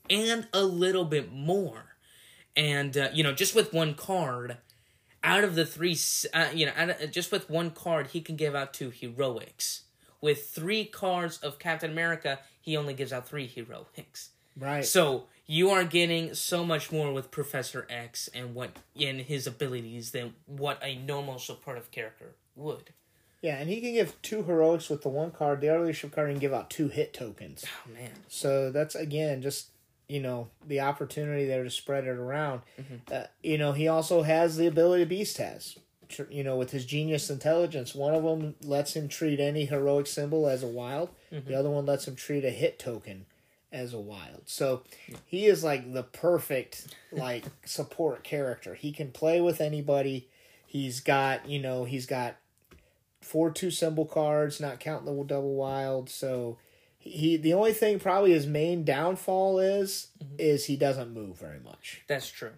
and 0.09 0.47
a 0.53 0.63
little 0.63 1.05
bit 1.05 1.31
more. 1.31 1.95
And 2.55 2.95
uh, 2.97 3.09
you 3.13 3.23
know, 3.23 3.33
just 3.33 3.53
with 3.53 3.73
one 3.73 3.95
card, 3.95 4.57
out 5.23 5.43
of 5.43 5.55
the 5.55 5.65
three, 5.65 5.97
uh, 6.33 6.47
you 6.53 6.67
know, 6.67 6.73
of, 6.77 7.11
just 7.11 7.31
with 7.31 7.49
one 7.49 7.71
card, 7.71 8.07
he 8.07 8.21
can 8.21 8.35
give 8.35 8.55
out 8.55 8.73
two 8.73 8.91
heroics. 8.91 9.84
With 10.25 10.49
three 10.49 10.85
cards 10.85 11.37
of 11.43 11.59
Captain 11.59 11.91
America, 11.91 12.39
he 12.59 12.75
only 12.75 12.95
gives 12.95 13.13
out 13.13 13.27
three 13.29 13.45
heroics. 13.45 14.29
Right. 14.59 14.83
So 14.83 15.25
you 15.45 15.69
are 15.69 15.83
getting 15.83 16.33
so 16.33 16.65
much 16.65 16.91
more 16.91 17.13
with 17.13 17.29
Professor 17.29 17.85
X 17.91 18.27
and 18.33 18.55
what 18.55 18.71
in 18.95 19.19
his 19.19 19.45
abilities 19.45 20.09
than 20.09 20.33
what 20.47 20.79
a 20.81 20.95
normal 20.95 21.37
supportive 21.37 21.91
character 21.91 22.33
would. 22.55 22.89
Yeah, 23.43 23.57
and 23.57 23.69
he 23.69 23.79
can 23.79 23.93
give 23.93 24.19
two 24.23 24.41
heroics 24.41 24.89
with 24.89 25.03
the 25.03 25.09
one 25.09 25.29
card. 25.29 25.61
The 25.61 25.69
other 25.69 25.81
leadership 25.81 26.15
card 26.15 26.31
can 26.31 26.39
give 26.39 26.55
out 26.55 26.71
two 26.71 26.87
hit 26.87 27.13
tokens. 27.13 27.63
Oh 27.67 27.93
man! 27.93 28.09
So 28.27 28.71
that's 28.71 28.95
again 28.95 29.43
just 29.43 29.67
you 30.07 30.21
know 30.21 30.47
the 30.67 30.79
opportunity 30.79 31.45
there 31.45 31.63
to 31.63 31.69
spread 31.69 32.05
it 32.05 32.17
around. 32.17 32.61
Mm-hmm. 32.81 33.13
Uh, 33.13 33.25
you 33.43 33.59
know 33.59 33.73
he 33.73 33.87
also 33.87 34.23
has 34.23 34.57
the 34.57 34.65
ability 34.65 35.05
Beast 35.05 35.37
has. 35.37 35.77
You 36.29 36.43
know, 36.43 36.55
with 36.55 36.71
his 36.71 36.85
genius 36.85 37.29
intelligence, 37.29 37.95
one 37.95 38.13
of 38.13 38.23
them 38.23 38.55
lets 38.63 38.95
him 38.95 39.07
treat 39.07 39.39
any 39.39 39.65
heroic 39.65 40.07
symbol 40.07 40.47
as 40.47 40.63
a 40.63 40.67
wild. 40.67 41.09
Mm-hmm. 41.31 41.49
The 41.49 41.59
other 41.59 41.69
one 41.69 41.85
lets 41.85 42.07
him 42.07 42.15
treat 42.15 42.45
a 42.45 42.49
hit 42.49 42.79
token 42.79 43.25
as 43.71 43.93
a 43.93 43.99
wild. 43.99 44.43
So 44.45 44.83
he 45.25 45.45
is 45.45 45.63
like 45.63 45.93
the 45.93 46.03
perfect 46.03 46.95
like 47.11 47.45
support 47.65 48.23
character. 48.23 48.73
He 48.73 48.91
can 48.91 49.11
play 49.11 49.41
with 49.41 49.59
anybody. 49.61 50.29
He's 50.65 50.99
got, 51.01 51.47
you 51.47 51.59
know, 51.59 51.83
he's 51.85 52.05
got 52.05 52.37
four 53.21 53.51
two 53.51 53.71
symbol 53.71 54.05
cards, 54.05 54.59
not 54.59 54.79
counting 54.79 55.05
the 55.05 55.23
double 55.23 55.55
wild. 55.55 56.09
So 56.09 56.57
he 56.97 57.37
the 57.37 57.53
only 57.53 57.73
thing 57.73 57.99
probably 57.99 58.31
his 58.31 58.47
main 58.47 58.83
downfall 58.83 59.59
is 59.59 60.07
mm-hmm. 60.23 60.35
is 60.39 60.65
he 60.65 60.75
doesn't 60.75 61.13
move 61.13 61.37
very 61.37 61.59
much. 61.59 62.01
That's 62.07 62.29
true. 62.29 62.53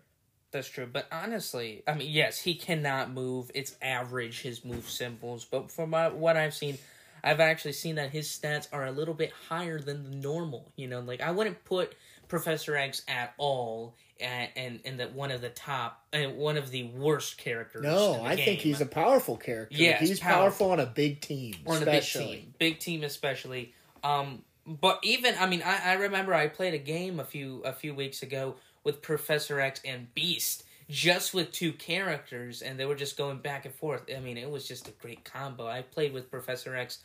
That's 0.51 0.69
true. 0.69 0.87
But 0.91 1.07
honestly, 1.11 1.83
I 1.87 1.93
mean, 1.93 2.09
yes, 2.09 2.39
he 2.39 2.55
cannot 2.55 3.11
move. 3.11 3.51
It's 3.53 3.75
average 3.81 4.41
his 4.41 4.63
move 4.63 4.89
symbols, 4.89 5.45
but 5.45 5.71
from 5.71 5.91
what 5.91 6.37
I've 6.37 6.53
seen, 6.53 6.77
I've 7.23 7.39
actually 7.39 7.73
seen 7.73 7.95
that 7.95 8.11
his 8.11 8.27
stats 8.27 8.67
are 8.71 8.85
a 8.85 8.91
little 8.91 9.13
bit 9.13 9.31
higher 9.49 9.79
than 9.79 10.03
the 10.03 10.15
normal. 10.15 10.71
You 10.75 10.87
know, 10.87 11.01
like 11.01 11.21
I 11.21 11.31
wouldn't 11.31 11.65
put 11.65 11.95
Professor 12.27 12.75
X 12.77 13.01
at 13.07 13.33
all 13.37 13.95
and 14.19 14.49
and, 14.55 14.79
and 14.85 14.99
that 14.99 15.13
one 15.13 15.31
of 15.31 15.41
the 15.41 15.49
top 15.49 16.05
and 16.13 16.31
uh, 16.31 16.35
one 16.35 16.57
of 16.57 16.71
the 16.71 16.83
worst 16.83 17.37
characters. 17.37 17.83
No, 17.83 18.21
I 18.23 18.35
game. 18.35 18.45
think 18.45 18.59
he's 18.59 18.81
a 18.81 18.85
powerful 18.85 19.37
character. 19.37 19.75
Yeah, 19.75 19.97
he's 19.97 20.19
powerful. 20.19 20.67
powerful. 20.67 20.71
on 20.71 20.79
a 20.79 20.85
big 20.85 21.21
team, 21.21 21.55
on 21.65 21.77
especially. 21.77 22.23
a 22.23 22.27
big 22.27 22.39
team, 22.39 22.53
big 22.57 22.79
team 22.79 23.03
especially. 23.03 23.73
Um, 24.03 24.43
but 24.65 24.99
even 25.03 25.35
I 25.39 25.47
mean, 25.47 25.61
I, 25.63 25.91
I 25.91 25.93
remember 25.93 26.33
I 26.33 26.47
played 26.47 26.73
a 26.73 26.79
game 26.79 27.19
a 27.19 27.25
few 27.25 27.61
a 27.63 27.73
few 27.73 27.93
weeks 27.93 28.23
ago 28.23 28.55
with 28.87 29.01
Professor 29.01 29.59
X 29.59 29.81
and 29.83 30.13
Beast, 30.15 30.63
just 30.89 31.33
with 31.33 31.51
two 31.51 31.73
characters, 31.73 32.61
and 32.61 32.79
they 32.79 32.85
were 32.85 32.95
just 32.95 33.17
going 33.17 33.39
back 33.39 33.65
and 33.65 33.75
forth. 33.75 34.03
I 34.15 34.21
mean, 34.21 34.37
it 34.37 34.49
was 34.49 34.65
just 34.65 34.87
a 34.87 34.91
great 34.91 35.25
combo. 35.25 35.67
I 35.67 35.81
played 35.81 36.13
with 36.13 36.31
Professor 36.31 36.73
X 36.73 36.99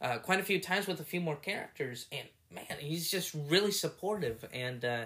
uh, 0.00 0.18
quite 0.18 0.38
a 0.38 0.44
few 0.44 0.60
times 0.60 0.86
with 0.86 1.00
a 1.00 1.04
few 1.04 1.20
more 1.20 1.34
characters, 1.34 2.06
and 2.12 2.28
man, 2.52 2.78
he's 2.78 3.10
just 3.10 3.34
really 3.48 3.72
supportive. 3.72 4.44
And 4.52 4.84
uh, 4.84 5.04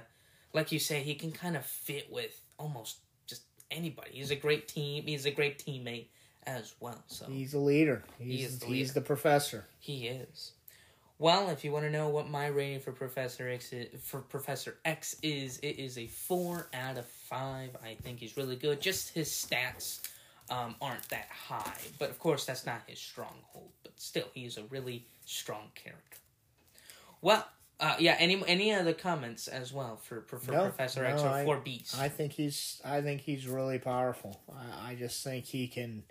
like 0.53 0.71
you 0.71 0.79
say, 0.79 1.01
he 1.01 1.15
can 1.15 1.33
kind 1.33 1.57
of 1.57 1.65
fit 1.65 2.13
with 2.13 2.39
almost 2.59 2.99
just 3.27 3.45
anybody. 3.71 4.11
He's 4.13 4.31
a 4.31 4.37
great 4.37 4.69
team. 4.69 5.05
He's 5.07 5.25
a 5.25 5.31
great 5.31 5.59
teammate 5.59 6.09
as 6.47 6.75
well. 6.79 7.03
So 7.07 7.25
he's 7.25 7.55
a 7.55 7.59
leader. 7.59 8.03
He's, 8.19 8.27
he 8.27 8.45
is 8.45 8.59
the 8.59 8.67
leader. 8.67 8.77
he's 8.77 8.93
the 8.93 9.01
professor. 9.01 9.65
He 9.81 10.09
is. 10.09 10.53
Well, 11.21 11.51
if 11.51 11.65
you 11.65 11.73
want 11.73 11.85
to 11.85 11.91
know 11.91 12.09
what 12.09 12.31
my 12.31 12.47
rating 12.47 12.79
for 12.79 12.93
Professor 12.93 13.49
X 13.49 13.73
is, 13.73 13.89
for 14.03 14.21
Professor 14.21 14.77
X 14.85 15.17
is, 15.23 15.59
it 15.59 15.79
is 15.79 15.99
a 15.99 16.07
four 16.07 16.69
out 16.73 16.97
of 16.97 17.07
five. 17.07 17.71
I 17.83 17.97
think 18.03 18.21
he's 18.21 18.37
really 18.37 18.55
good. 18.55 18.81
Just 18.81 19.15
his 19.15 19.29
stats 19.29 20.01
um, 20.49 20.77
aren't 20.81 21.09
that 21.09 21.29
high, 21.29 21.81
but 21.99 22.11
of 22.11 22.21
course 22.21 22.45
that's 22.45 22.65
not 22.65 22.83
his 22.87 23.01
stronghold. 23.01 23.71
But 23.83 23.93
still, 23.97 24.29
he's 24.33 24.59
a 24.59 24.63
really 24.71 25.07
strong 25.27 25.73
character. 25.75 26.19
Well, 27.21 27.49
uh, 27.81 27.97
yeah. 27.99 28.17
Any 28.21 28.41
any 28.47 28.73
other 28.73 28.93
comments 28.93 29.49
as 29.49 29.73
well 29.73 29.97
for, 29.97 30.23
for, 30.23 30.39
for 30.39 30.53
no, 30.53 30.63
Professor 30.63 31.03
no, 31.03 31.09
X 31.09 31.23
or 31.23 31.29
I, 31.29 31.45
for 31.45 31.59
Beast? 31.59 31.99
I 31.99 32.09
think 32.09 32.33
he's 32.33 32.81
I 32.85 33.01
think 33.01 33.23
he's 33.23 33.49
really 33.49 33.81
powerful. 33.81 34.41
I, 34.53 34.93
I 34.93 34.95
just 34.95 35.25
think 35.25 35.47
he 35.47 35.67
can 35.67 36.05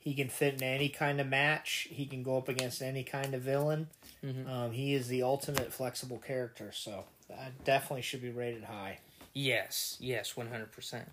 he 0.00 0.14
can 0.14 0.28
fit 0.28 0.54
in 0.54 0.62
any 0.62 0.88
kind 0.88 1.20
of 1.20 1.28
match. 1.28 1.86
He 1.90 2.06
can 2.06 2.22
go 2.22 2.38
up 2.38 2.48
against 2.48 2.82
any 2.82 3.04
kind 3.04 3.34
of 3.34 3.42
villain. 3.42 3.88
Mm-hmm. 4.24 4.50
Um, 4.50 4.72
he 4.72 4.94
is 4.94 5.08
the 5.08 5.22
ultimate 5.22 5.72
flexible 5.72 6.18
character, 6.18 6.72
so 6.72 7.04
that 7.28 7.64
definitely 7.64 8.02
should 8.02 8.22
be 8.22 8.30
rated 8.30 8.64
high. 8.64 8.98
Yes, 9.32 9.96
yes, 10.00 10.36
one 10.36 10.48
hundred 10.48 10.72
percent. 10.72 11.08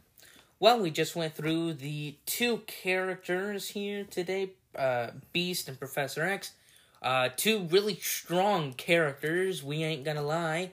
Well, 0.60 0.80
we 0.80 0.90
just 0.90 1.16
went 1.16 1.36
through 1.36 1.74
the 1.74 2.16
two 2.26 2.64
characters 2.66 3.70
here 3.70 4.06
today, 4.10 4.54
uh, 4.76 5.10
Beast 5.32 5.70
and 5.70 5.78
Professor 5.78 6.24
X. 6.24 6.54
Uh, 7.00 7.30
two 7.36 7.68
really 7.70 7.96
strong 7.96 8.74
characters, 8.74 9.64
we 9.64 9.84
ain't 9.84 10.04
gonna 10.04 10.24
lie. 10.24 10.72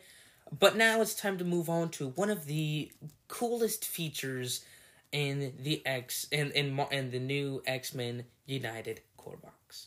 But 0.59 0.77
now 0.77 1.03
it's 1.03 1.15
time 1.15 1.37
to 1.39 1.45
move 1.45 1.69
on 1.69 1.91
to 1.91 2.09
one 2.09 2.31
of 2.31 2.47
the 2.47 2.91
coolest 3.29 3.85
features 3.85 4.65
in 5.15 5.55
the 5.61 5.81
X 5.87 6.27
in 6.31 6.51
in, 6.51 6.79
in 6.91 7.11
the 7.11 7.21
new 7.21 7.63
X 7.67 7.95
Men 7.95 8.25
United 8.45 9.01
core 9.17 9.39
box. 9.43 9.87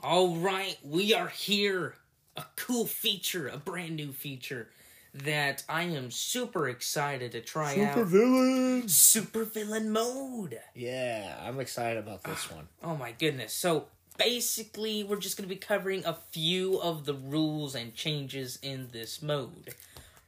All 0.00 0.36
right, 0.36 0.76
we 0.84 1.14
are 1.14 1.28
here. 1.28 1.94
A 2.36 2.44
cool 2.56 2.86
feature, 2.86 3.46
a 3.46 3.58
brand 3.58 3.94
new 3.96 4.10
feature 4.10 4.70
that 5.14 5.62
I 5.68 5.82
am 5.82 6.10
super 6.10 6.68
excited 6.68 7.32
to 7.32 7.42
try 7.42 7.74
super 7.74 7.86
out. 7.86 7.94
Super 7.94 8.04
villain. 8.06 8.88
Super 8.88 9.44
villain 9.44 9.90
mode. 9.90 10.58
Yeah, 10.74 11.36
I'm 11.42 11.60
excited 11.60 11.98
about 11.98 12.24
this 12.24 12.50
one. 12.50 12.68
Oh 12.82 12.96
my 12.96 13.12
goodness. 13.12 13.52
So 13.52 13.86
basically 14.18 15.04
we're 15.04 15.18
just 15.18 15.36
going 15.36 15.48
to 15.48 15.54
be 15.54 15.60
covering 15.60 16.04
a 16.04 16.16
few 16.30 16.80
of 16.80 17.04
the 17.04 17.14
rules 17.14 17.74
and 17.74 17.94
changes 17.94 18.58
in 18.62 18.88
this 18.92 19.22
mode. 19.22 19.74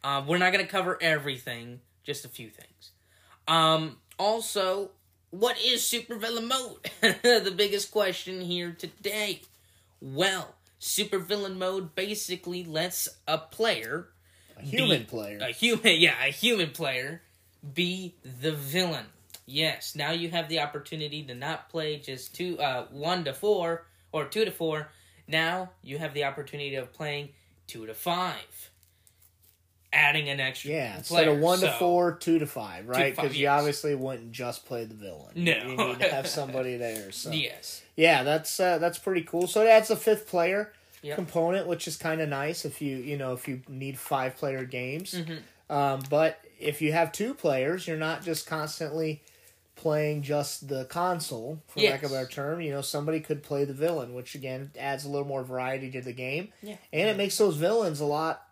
Um, 0.04 0.26
we're 0.26 0.38
not 0.38 0.52
going 0.52 0.64
to 0.64 0.71
cover 0.71 0.99
everything, 1.00 1.81
just 2.04 2.26
a 2.26 2.28
few 2.28 2.50
things. 2.50 2.90
Um, 3.47 3.99
also, 4.19 4.91
what 5.31 5.59
is 5.61 5.83
supervillain 5.83 6.47
mode? 6.49 6.91
the 7.23 7.53
biggest 7.55 7.91
question 7.91 8.41
here 8.41 8.75
today. 8.79 9.43
Well, 10.01 10.55
supervillain 10.81 11.57
mode 11.57 11.95
basically 11.95 12.65
lets 12.65 13.09
a 13.27 13.39
player, 13.39 14.09
a 14.57 14.63
human 14.63 15.01
be, 15.01 15.05
player, 15.07 15.39
a 15.41 15.53
human, 15.53 15.81
yeah, 16.01 16.15
a 16.25 16.31
human 16.31 16.71
player, 16.71 17.23
be 17.75 18.15
the 18.23 18.53
villain. 18.53 19.07
Yes, 19.47 19.95
now 19.95 20.13
you 20.13 20.31
have 20.31 20.49
the 20.49 20.61
opportunity 20.61 21.23
to 21.25 21.35
not 21.35 21.69
play 21.69 21.99
just 21.99 22.35
two, 22.35 22.59
uh, 22.59 22.87
one 22.91 23.25
to 23.25 23.35
four 23.35 23.87
or 24.13 24.25
two 24.25 24.45
to 24.45 24.51
four. 24.51 24.89
Now 25.27 25.71
you 25.83 25.99
have 25.99 26.15
the 26.15 26.25
opportunity 26.25 26.77
of 26.77 26.93
playing 26.93 27.31
two 27.67 27.87
to 27.87 27.95
five 27.95 28.71
adding 29.95 30.29
an 30.29 30.41
extra. 30.41 30.71
Yeah, 30.71 30.99
instead 30.99 31.29
of 31.29 31.39
one 31.39 31.59
so, 31.59 31.67
to 31.67 31.73
four, 31.75 32.13
two 32.13 32.39
to 32.39 32.47
five, 32.47 32.89
right? 32.89 33.15
Because 33.15 33.37
you 33.37 33.49
obviously 33.49 33.95
wouldn't 33.95 34.33
just 34.33 34.67
play 34.67 34.85
the 34.85 34.95
villain. 34.95 35.33
No, 35.37 35.53
you 35.53 35.77
need 35.77 36.01
to 36.01 36.09
have 36.09 36.27
somebody 36.27 36.77
there. 36.77 37.13
So 37.13 37.31
yes, 37.31 37.83
yeah, 37.97 38.23
that's 38.23 38.59
uh, 38.59 38.79
that's 38.79 38.99
pretty 38.99 39.23
cool. 39.23 39.47
So 39.47 39.63
it 39.63 39.69
adds 39.69 39.91
a 39.91 39.97
fifth 39.97 40.27
player 40.27 40.73
yep. 41.03 41.17
component, 41.17 41.67
which 41.67 41.87
is 41.87 41.97
kind 41.97 42.21
of 42.21 42.29
nice 42.29 42.65
if 42.65 42.83
you 42.83 42.97
you 42.97 43.17
know 43.17 43.33
if 43.33 43.47
you 43.47 43.63
need 43.69 43.99
five 43.99 44.37
player 44.37 44.65
games. 44.65 45.15
Mm-hmm. 45.15 45.75
Um, 45.75 46.03
but 46.11 46.41
if 46.59 46.83
you 46.83 46.93
have 46.93 47.13
two 47.13 47.35
players, 47.35 47.87
you're 47.87 47.97
not 47.97 48.23
just 48.23 48.47
constantly 48.47 49.23
playing 49.77 50.23
just 50.23 50.69
the 50.69 50.85
console, 50.87 51.61
for 51.69 51.81
yes. 51.81 51.93
lack 51.93 52.03
of 52.05 52.11
a 52.11 52.15
better 52.15 52.29
term. 52.29 52.61
You 52.61 52.73
know, 52.73 52.81
somebody 52.81 53.21
could 53.21 53.43
play 53.43 53.65
the 53.65 53.73
villain, 53.73 54.15
which 54.15 54.35
again 54.35 54.71
adds 54.79 55.05
a 55.05 55.09
little 55.09 55.27
more 55.27 55.43
variety 55.43 55.91
to 55.93 56.01
the 56.01 56.13
game. 56.13 56.53
Yeah. 56.63 56.77
And 56.93 57.09
it 57.09 57.17
makes 57.17 57.37
those 57.39 57.57
villains 57.57 58.01
a 58.01 58.07
lot 58.07 58.47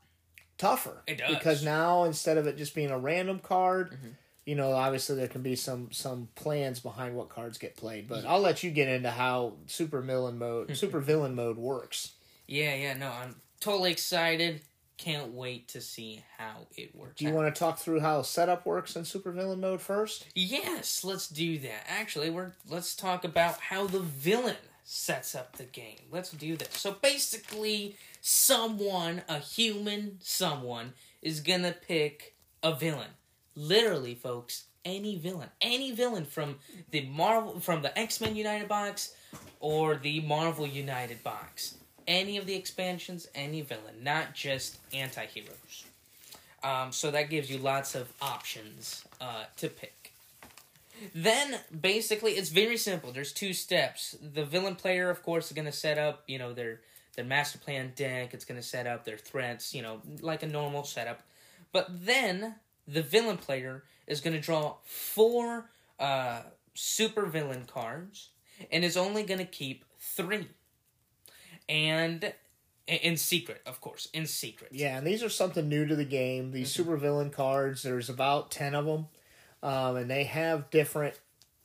tougher. 0.62 1.02
It 1.06 1.18
does 1.18 1.34
because 1.34 1.64
now 1.64 2.04
instead 2.04 2.38
of 2.38 2.46
it 2.46 2.56
just 2.56 2.74
being 2.74 2.90
a 2.90 2.98
random 2.98 3.40
card, 3.40 3.90
mm-hmm. 3.90 4.08
you 4.46 4.54
know, 4.54 4.72
obviously 4.72 5.16
there 5.16 5.28
can 5.28 5.42
be 5.42 5.56
some 5.56 5.90
some 5.90 6.28
plans 6.36 6.80
behind 6.80 7.16
what 7.16 7.28
cards 7.28 7.58
get 7.58 7.76
played. 7.76 8.08
But 8.08 8.22
yeah. 8.22 8.30
I'll 8.30 8.40
let 8.40 8.62
you 8.62 8.70
get 8.70 8.88
into 8.88 9.10
how 9.10 9.54
super 9.66 10.00
villain 10.00 10.38
mode, 10.38 10.74
super 10.76 11.00
villain 11.00 11.34
mode 11.34 11.58
works. 11.58 12.12
Yeah, 12.46 12.74
yeah, 12.74 12.94
no, 12.94 13.08
I'm 13.08 13.36
totally 13.60 13.90
excited. 13.90 14.60
Can't 14.98 15.32
wait 15.32 15.68
to 15.68 15.80
see 15.80 16.22
how 16.38 16.66
it 16.76 16.94
works. 16.94 17.16
Do 17.16 17.24
you 17.24 17.30
out. 17.30 17.36
want 17.36 17.54
to 17.54 17.58
talk 17.58 17.78
through 17.78 18.00
how 18.00 18.22
setup 18.22 18.64
works 18.64 18.94
in 18.94 19.04
super 19.04 19.32
villain 19.32 19.60
mode 19.60 19.80
first? 19.80 20.26
Yes, 20.34 21.02
let's 21.02 21.28
do 21.28 21.58
that. 21.58 21.86
Actually, 21.88 22.30
we're 22.30 22.52
let's 22.68 22.94
talk 22.94 23.24
about 23.24 23.58
how 23.58 23.88
the 23.88 23.98
villain 23.98 24.56
sets 24.84 25.34
up 25.34 25.56
the 25.56 25.64
game. 25.64 25.98
Let's 26.10 26.30
do 26.30 26.56
this. 26.56 26.70
So 26.72 26.92
basically, 26.92 27.96
someone, 28.20 29.22
a 29.28 29.38
human 29.38 30.18
someone, 30.20 30.94
is 31.20 31.40
gonna 31.40 31.72
pick 31.72 32.34
a 32.62 32.74
villain. 32.74 33.10
Literally, 33.54 34.14
folks, 34.14 34.64
any 34.84 35.16
villain. 35.16 35.50
Any 35.60 35.92
villain 35.92 36.24
from 36.24 36.56
the 36.90 37.06
Marvel 37.06 37.60
from 37.60 37.82
the 37.82 37.96
X-Men 37.98 38.36
United 38.36 38.68
box 38.68 39.14
or 39.60 39.96
the 39.96 40.20
Marvel 40.20 40.66
United 40.66 41.22
box. 41.22 41.76
Any 42.06 42.36
of 42.36 42.46
the 42.46 42.54
expansions, 42.54 43.28
any 43.34 43.60
villain, 43.60 44.02
not 44.02 44.34
just 44.34 44.78
anti-heroes. 44.92 45.84
Um, 46.64 46.90
so 46.92 47.10
that 47.12 47.30
gives 47.30 47.50
you 47.50 47.58
lots 47.58 47.94
of 47.94 48.12
options 48.20 49.04
uh, 49.20 49.44
to 49.58 49.68
pick. 49.68 50.01
Then 51.14 51.60
basically 51.78 52.32
it's 52.32 52.48
very 52.50 52.76
simple. 52.76 53.12
There's 53.12 53.32
two 53.32 53.52
steps. 53.52 54.16
The 54.20 54.44
villain 54.44 54.76
player, 54.76 55.10
of 55.10 55.22
course, 55.22 55.46
is 55.46 55.52
going 55.52 55.66
to 55.66 55.72
set 55.72 55.98
up, 55.98 56.24
you 56.26 56.38
know, 56.38 56.52
their 56.52 56.80
their 57.16 57.24
master 57.24 57.58
plan 57.58 57.92
deck. 57.94 58.34
It's 58.34 58.44
going 58.44 58.60
to 58.60 58.66
set 58.66 58.86
up 58.86 59.04
their 59.04 59.18
threats, 59.18 59.74
you 59.74 59.82
know, 59.82 60.00
like 60.20 60.42
a 60.42 60.46
normal 60.46 60.84
setup. 60.84 61.22
But 61.72 61.88
then 61.90 62.56
the 62.86 63.02
villain 63.02 63.36
player 63.36 63.84
is 64.06 64.20
going 64.20 64.34
to 64.34 64.40
draw 64.40 64.76
four 64.84 65.70
uh, 65.98 66.42
super 66.74 67.26
villain 67.26 67.64
cards 67.66 68.30
and 68.70 68.84
is 68.84 68.96
only 68.96 69.22
going 69.22 69.38
to 69.38 69.44
keep 69.46 69.84
three. 69.98 70.48
And 71.68 72.32
in 72.86 73.16
secret, 73.16 73.62
of 73.64 73.80
course, 73.80 74.08
in 74.12 74.26
secret. 74.26 74.72
Yeah, 74.72 74.98
and 74.98 75.06
these 75.06 75.22
are 75.22 75.28
something 75.28 75.68
new 75.68 75.86
to 75.86 75.96
the 75.96 76.04
game. 76.04 76.50
These 76.50 76.72
mm-hmm. 76.72 76.82
super 76.82 76.96
villain 76.96 77.30
cards. 77.30 77.82
There's 77.82 78.08
about 78.08 78.50
ten 78.50 78.74
of 78.74 78.86
them, 78.86 79.06
um, 79.62 79.96
and 79.96 80.10
they 80.10 80.24
have 80.24 80.70
different, 80.70 81.18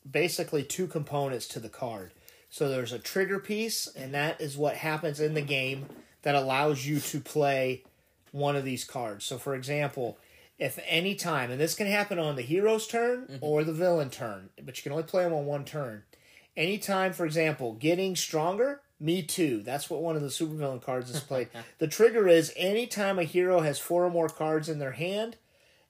basically 0.10 0.64
two 0.64 0.88
components 0.88 1.48
to 1.50 1.60
the 1.60 1.70
card. 1.70 2.12
So 2.50 2.70
there's 2.70 2.94
a 2.94 3.00
trigger 3.00 3.40
piece, 3.40 3.88
and 3.88 4.14
that 4.14 4.40
is 4.40 4.58
what 4.58 4.76
happens 4.76 5.20
in 5.20 5.34
the 5.34 5.42
game 5.42 5.86
that 6.22 6.36
allows 6.36 6.86
you 6.86 7.00
to 7.00 7.20
play 7.20 7.84
one 8.32 8.56
of 8.56 8.64
these 8.64 8.84
cards. 8.84 9.26
So, 9.26 9.38
for 9.38 9.56
example, 9.56 10.18
if 10.58 10.80
any 10.88 11.16
time, 11.16 11.52
and 11.52 11.60
this 11.60 11.76
can 11.76 11.88
happen 11.88 12.20
on 12.20 12.36
the 12.36 12.42
hero's 12.42 12.88
turn 12.88 13.28
mm-hmm. 13.28 13.38
or 13.42 13.64
the 13.64 13.74
villain 13.74 14.10
turn, 14.10 14.50
but 14.64 14.78
you 14.78 14.84
can 14.84 14.92
only 14.92 15.04
play 15.04 15.24
them 15.24 15.34
on 15.34 15.46
one 15.46 15.66
turn. 15.66 16.04
Anytime, 16.56 17.14
for 17.14 17.26
example, 17.26 17.74
getting 17.74 18.16
stronger, 18.16 18.82
me 19.00 19.22
too. 19.22 19.62
That's 19.62 19.90
what 19.90 20.02
one 20.02 20.16
of 20.16 20.24
the 20.24 20.30
supervillain 20.30 20.82
cards 20.82 21.12
is 21.12 21.20
played. 21.20 21.50
the 21.78 21.88
trigger 21.88 22.28
is 22.28 22.52
anytime 22.58 23.20
a 23.20 23.24
hero 23.24 23.60
has 23.60 23.78
four 23.78 24.06
or 24.06 24.10
more 24.10 24.30
cards 24.30 24.68
in 24.68 24.80
their 24.80 24.94
hand 24.94 25.38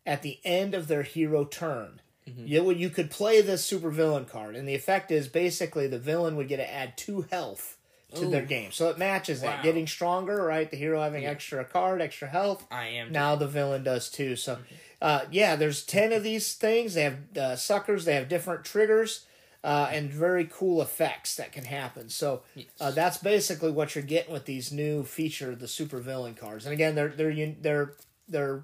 at 0.08 0.24
the 0.24 0.40
end 0.44 0.74
of 0.74 0.88
their 0.88 1.04
hero 1.04 1.46
turn. 1.46 2.02
Mm-hmm. 2.28 2.48
You, 2.48 2.72
you 2.72 2.90
could 2.90 3.12
play 3.12 3.42
this 3.42 3.70
supervillain 3.70 4.28
card, 4.28 4.56
and 4.56 4.68
the 4.68 4.74
effect 4.74 5.12
is 5.12 5.28
basically 5.28 5.88
the 5.88 6.00
villain 6.00 6.36
would 6.38 6.48
get 6.48 6.58
to 6.58 6.74
add 6.74 6.98
two 6.98 7.28
health 7.30 7.78
to 8.16 8.26
Ooh. 8.26 8.30
their 8.30 8.46
game. 8.46 8.72
So 8.72 8.90
it 8.90 8.98
matches 8.98 9.42
wow. 9.42 9.52
that. 9.52 9.64
Getting 9.64 9.86
stronger, 9.86 10.44
right? 10.44 10.70
The 10.70 10.78
hero 10.78 11.02
having 11.02 11.24
yeah. 11.24 11.30
extra 11.30 11.64
card, 11.66 12.02
extra 12.02 12.28
health. 12.28 12.66
I 12.72 12.88
am. 12.88 13.12
Now 13.12 13.36
the 13.36 13.48
villain 13.48 13.84
does 13.84 14.10
too. 14.10 14.36
So, 14.36 14.56
mm-hmm. 14.56 14.64
uh, 15.02 15.20
yeah, 15.30 15.56
there's 15.56 15.84
10 15.84 16.14
of 16.14 16.24
these 16.24 16.54
things. 16.54 16.94
They 16.94 17.04
have 17.04 17.38
uh, 17.38 17.56
suckers, 17.58 18.06
they 18.06 18.16
have 18.16 18.30
different 18.30 18.66
triggers 18.66 19.26
uh, 19.64 19.90
and 19.92 20.10
very 20.10 20.46
cool 20.46 20.82
effects 20.82 21.36
that 21.36 21.52
can 21.52 21.66
happen. 21.66 22.10
So 22.10 22.44
uh, 22.80 22.92
that's 22.92 23.18
basically 23.18 23.72
what 23.72 23.96
you're 23.96 24.04
getting 24.04 24.32
with 24.32 24.46
these 24.46 24.72
new 24.72 25.04
feature, 25.04 25.56
the 25.56 25.68
super 25.68 26.00
villain 26.00 26.36
cards. 26.36 26.66
And 26.66 26.74
again, 26.74 26.96
they're 26.96 27.10
they're 27.10 27.56
they're 27.62 27.94
they're 28.30 28.64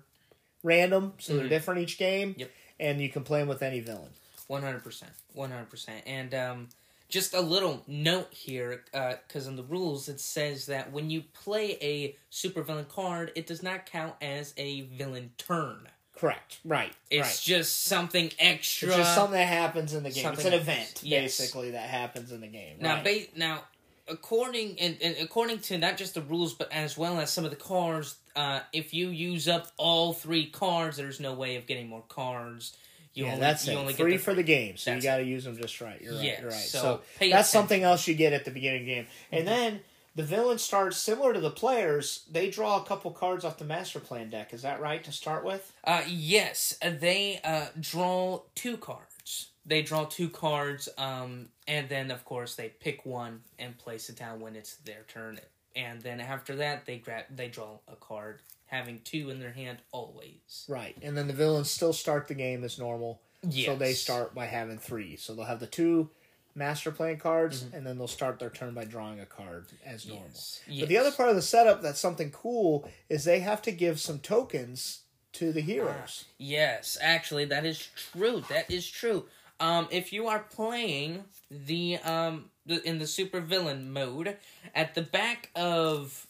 random, 0.63 1.13
so 1.20 1.34
mm-hmm. 1.34 1.39
they're 1.41 1.50
different 1.50 1.82
each 1.82 1.98
game. 1.98 2.36
Yep. 2.38 2.51
And 2.79 3.00
you 3.00 3.10
can 3.10 3.24
play 3.24 3.39
them 3.39 3.48
with 3.48 3.62
any 3.62 3.79
villain. 3.79 4.10
One 4.48 4.63
hundred 4.63 4.84
percent, 4.84 5.12
one 5.34 5.51
hundred 5.51 5.70
percent. 5.70 6.03
And 6.05 6.34
um, 6.34 6.70
just 7.08 7.34
a 7.34 7.41
little 7.41 7.84
note 7.88 8.34
here, 8.34 8.84
because 8.91 9.48
uh, 9.48 9.50
in 9.50 9.55
the 9.55 9.63
rules 9.63 10.10
it 10.10 10.20
says 10.20 10.65
that 10.65 10.91
when 10.91 11.10
you 11.10 11.24
play 11.34 11.77
a 11.82 12.15
super 12.29 12.63
villain 12.63 12.86
card, 12.89 13.32
it 13.36 13.48
does 13.48 13.62
not 13.62 13.86
count 13.86 14.15
as 14.22 14.53
a 14.58 14.82
villain 14.82 15.32
turn. 15.38 15.88
Correct. 16.15 16.60
Right. 16.63 16.93
It's 17.10 17.27
right. 17.27 17.39
just 17.41 17.84
something 17.86 18.32
extra. 18.38 18.89
It's 18.89 18.98
just 18.98 19.15
something 19.15 19.34
that 19.34 19.48
happens 19.48 19.93
in 19.93 20.03
the 20.03 20.12
game. 20.12 20.24
Something 20.24 20.46
it's 20.46 20.55
an 20.55 20.62
event, 20.62 21.01
yes. 21.03 21.38
basically, 21.38 21.72
that 21.72 21.89
happens 21.89 22.32
in 22.32 22.41
the 22.41 22.48
game. 22.48 22.77
Now, 22.79 22.96
right. 22.96 23.03
ba- 23.34 23.39
now, 23.39 23.63
according 24.08 24.79
and, 24.79 24.98
and, 25.01 25.15
according 25.22 25.60
to 25.60 25.77
not 25.77 25.98
just 25.98 26.13
the 26.13 26.22
rules, 26.22 26.53
but 26.53 26.72
as 26.72 26.98
well 26.98 27.20
as 27.20 27.32
some 27.32 27.46
of 27.46 27.51
the 27.51 27.58
cards, 27.58 28.15
uh, 28.36 28.62
if 28.72 28.94
you 28.94 29.10
use 29.10 29.48
up 29.48 29.68
all 29.78 30.13
three 30.13 30.46
cards, 30.46 30.98
there's 30.98 31.20
no 31.20 31.34
way 31.34 31.56
of 31.56 31.67
getting 31.67 31.88
more 31.88 32.04
cards. 32.08 32.78
You 33.13 33.26
yeah, 33.26 33.34
only, 33.34 33.41
that's 33.41 33.67
you 33.67 33.74
it. 33.74 33.76
Only 33.78 33.93
free 33.93 34.17
for 34.17 34.34
the 34.34 34.43
game, 34.43 34.76
so 34.78 34.93
you 34.93 35.02
got 35.02 35.17
to 35.17 35.24
use 35.24 35.43
them 35.43 35.56
just 35.56 35.80
right. 35.82 36.02
You're 36.02 36.15
right. 36.15 36.39
You're 36.39 36.50
right. 36.50 36.54
So, 36.54 36.80
so 36.80 37.02
that's 37.19 37.22
attention. 37.22 37.43
something 37.43 37.84
else 37.84 38.08
you 38.08 38.15
get 38.15 38.34
at 38.34 38.43
the 38.46 38.52
beginning 38.52 38.82
of 38.82 38.86
the 38.88 38.93
game, 38.93 39.08
and 39.32 39.46
mm-hmm. 39.46 39.56
then 39.56 39.80
the 40.15 40.24
villain 40.24 40.58
starts 40.58 40.98
similar 40.98 41.34
to 41.34 41.39
the 41.39 41.52
players. 41.52 42.26
They 42.32 42.50
draw 42.50 42.82
a 42.82 42.86
couple 42.86 43.12
cards 43.12 43.46
off 43.46 43.58
the 43.58 43.65
master 43.65 44.00
plan 44.00 44.30
deck. 44.30 44.54
Is 44.54 44.63
that 44.63 44.82
right 44.82 45.04
to 45.04 45.12
start 45.12 45.43
with? 45.43 45.72
Uh, 45.84 46.02
yes, 46.08 46.78
they 46.82 47.39
uh, 47.43 47.67
draw 47.80 48.41
two 48.56 48.78
cards. 48.78 49.50
They 49.65 49.82
draw 49.82 50.06
two 50.06 50.30
cards, 50.30 50.89
um, 50.98 51.50
and 51.67 51.88
then 51.89 52.12
of 52.12 52.26
course 52.26 52.56
they 52.56 52.69
pick 52.69 53.06
one 53.06 53.41
and 53.58 53.78
place 53.78 54.10
it 54.10 54.17
down 54.17 54.39
when 54.39 54.56
it's 54.56 54.76
their 54.78 55.06
turn. 55.08 55.39
And 55.75 56.01
then 56.01 56.19
after 56.19 56.55
that, 56.57 56.86
they 56.86 56.97
grab 56.97 57.25
they 57.36 57.47
draw 57.47 57.79
a 57.88 57.95
card, 57.95 58.39
having 58.67 58.99
two 59.03 59.29
in 59.29 59.39
their 59.39 59.51
hand 59.51 59.79
always. 59.91 60.65
Right, 60.67 60.95
and 61.01 61.17
then 61.17 61.27
the 61.27 61.33
villains 61.33 61.71
still 61.71 61.93
start 61.93 62.27
the 62.27 62.36
game 62.36 62.63
as 62.63 62.77
normal. 62.77 63.21
Yes. 63.47 63.65
So 63.65 63.75
they 63.75 63.93
start 63.93 64.33
by 64.33 64.45
having 64.45 64.77
three. 64.77 65.15
So 65.15 65.33
they'll 65.33 65.45
have 65.45 65.59
the 65.59 65.67
two 65.67 66.09
master 66.55 66.91
plan 66.91 67.17
cards, 67.17 67.63
mm-hmm. 67.63 67.75
and 67.75 67.88
then 67.88 67.97
they'll 67.97 68.07
start 68.07 68.39
their 68.39 68.49
turn 68.49 68.73
by 68.73 68.86
drawing 68.86 69.19
a 69.19 69.25
card 69.25 69.67
as 69.86 70.07
normal. 70.07 70.27
Yes. 70.27 70.62
Yes. 70.67 70.79
But 70.81 70.89
the 70.89 70.97
other 70.97 71.12
part 71.12 71.29
of 71.29 71.36
the 71.36 71.41
setup 71.41 71.81
that's 71.81 71.99
something 71.99 72.31
cool 72.31 72.89
is 73.09 73.23
they 73.23 73.39
have 73.39 73.62
to 73.63 73.71
give 73.71 73.99
some 73.99 74.19
tokens 74.19 75.01
to 75.33 75.51
the 75.51 75.62
heroes. 75.62 76.25
Ah, 76.25 76.33
yes, 76.38 76.97
actually, 77.01 77.45
that 77.45 77.65
is 77.65 77.89
true. 77.95 78.43
That 78.49 78.69
is 78.69 78.88
true. 78.88 79.25
Um, 79.60 79.88
if 79.92 80.12
you 80.12 80.28
are 80.28 80.39
playing 80.39 81.24
the 81.50 81.98
um 81.98 82.50
the, 82.66 82.86
in 82.88 83.00
the 83.00 83.08
super 83.08 83.39
villain 83.39 83.92
mode, 83.92 84.38
at 84.74 84.96
the 84.96 85.02
back 85.02 85.50
of 85.56 86.28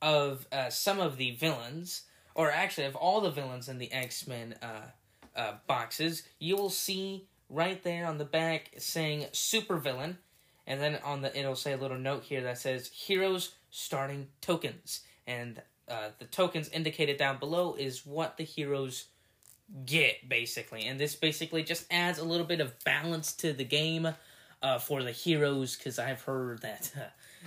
of 0.00 0.46
uh, 0.52 0.70
some 0.70 1.00
of 1.00 1.16
the 1.16 1.32
villains, 1.32 2.02
or 2.34 2.50
actually 2.50 2.86
of 2.86 2.96
all 2.96 3.20
the 3.20 3.30
villains 3.30 3.68
in 3.68 3.78
the 3.78 3.92
X 3.92 4.26
Men 4.26 4.54
uh, 4.62 4.86
uh, 5.36 5.54
boxes, 5.66 6.22
you 6.38 6.56
will 6.56 6.70
see 6.70 7.26
right 7.48 7.82
there 7.82 8.06
on 8.06 8.18
the 8.18 8.24
back 8.24 8.70
saying 8.78 9.26
supervillain, 9.32 10.16
and 10.66 10.80
then 10.80 10.98
on 11.04 11.22
the 11.22 11.38
it'll 11.38 11.56
say 11.56 11.72
a 11.72 11.76
little 11.76 11.98
note 11.98 12.24
here 12.24 12.42
that 12.42 12.58
says 12.58 12.88
heroes 12.88 13.54
starting 13.70 14.28
tokens, 14.40 15.00
and 15.26 15.62
uh, 15.88 16.10
the 16.18 16.26
tokens 16.26 16.68
indicated 16.68 17.16
down 17.16 17.38
below 17.38 17.74
is 17.74 18.04
what 18.04 18.36
the 18.36 18.44
heroes 18.44 19.06
get 19.86 20.28
basically, 20.28 20.84
and 20.86 20.98
this 20.98 21.14
basically 21.14 21.62
just 21.62 21.86
adds 21.90 22.18
a 22.18 22.24
little 22.24 22.46
bit 22.46 22.60
of 22.60 22.72
balance 22.84 23.32
to 23.34 23.52
the 23.52 23.64
game 23.64 24.08
uh, 24.62 24.78
for 24.78 25.02
the 25.02 25.12
heroes 25.12 25.76
because 25.76 25.98
I've 25.98 26.22
heard 26.22 26.62
that 26.62 26.90
uh, 26.96 27.00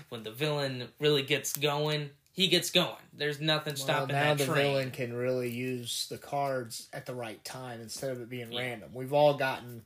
when 0.10 0.24
the 0.24 0.32
villain 0.32 0.88
really 1.00 1.24
gets 1.24 1.56
going, 1.58 2.12
he 2.32 2.48
gets 2.48 2.70
going. 2.70 2.96
There's 3.14 3.42
nothing 3.42 3.76
stopping 3.76 4.16
well, 4.16 4.26
now 4.26 4.34
the 4.36 4.46
train. 4.46 4.56
villain 4.56 4.92
can 4.92 5.14
really 5.14 5.50
use 5.50 6.08
the 6.10 6.18
cards 6.18 6.88
at 6.94 7.06
the 7.06 7.14
right 7.14 7.44
time 7.44 7.82
instead 7.82 8.12
of 8.12 8.22
it 8.22 8.30
being 8.30 8.52
yeah. 8.52 8.62
random. 8.62 8.92
We've 8.94 9.14
all 9.14 9.34
gotten 9.34 9.84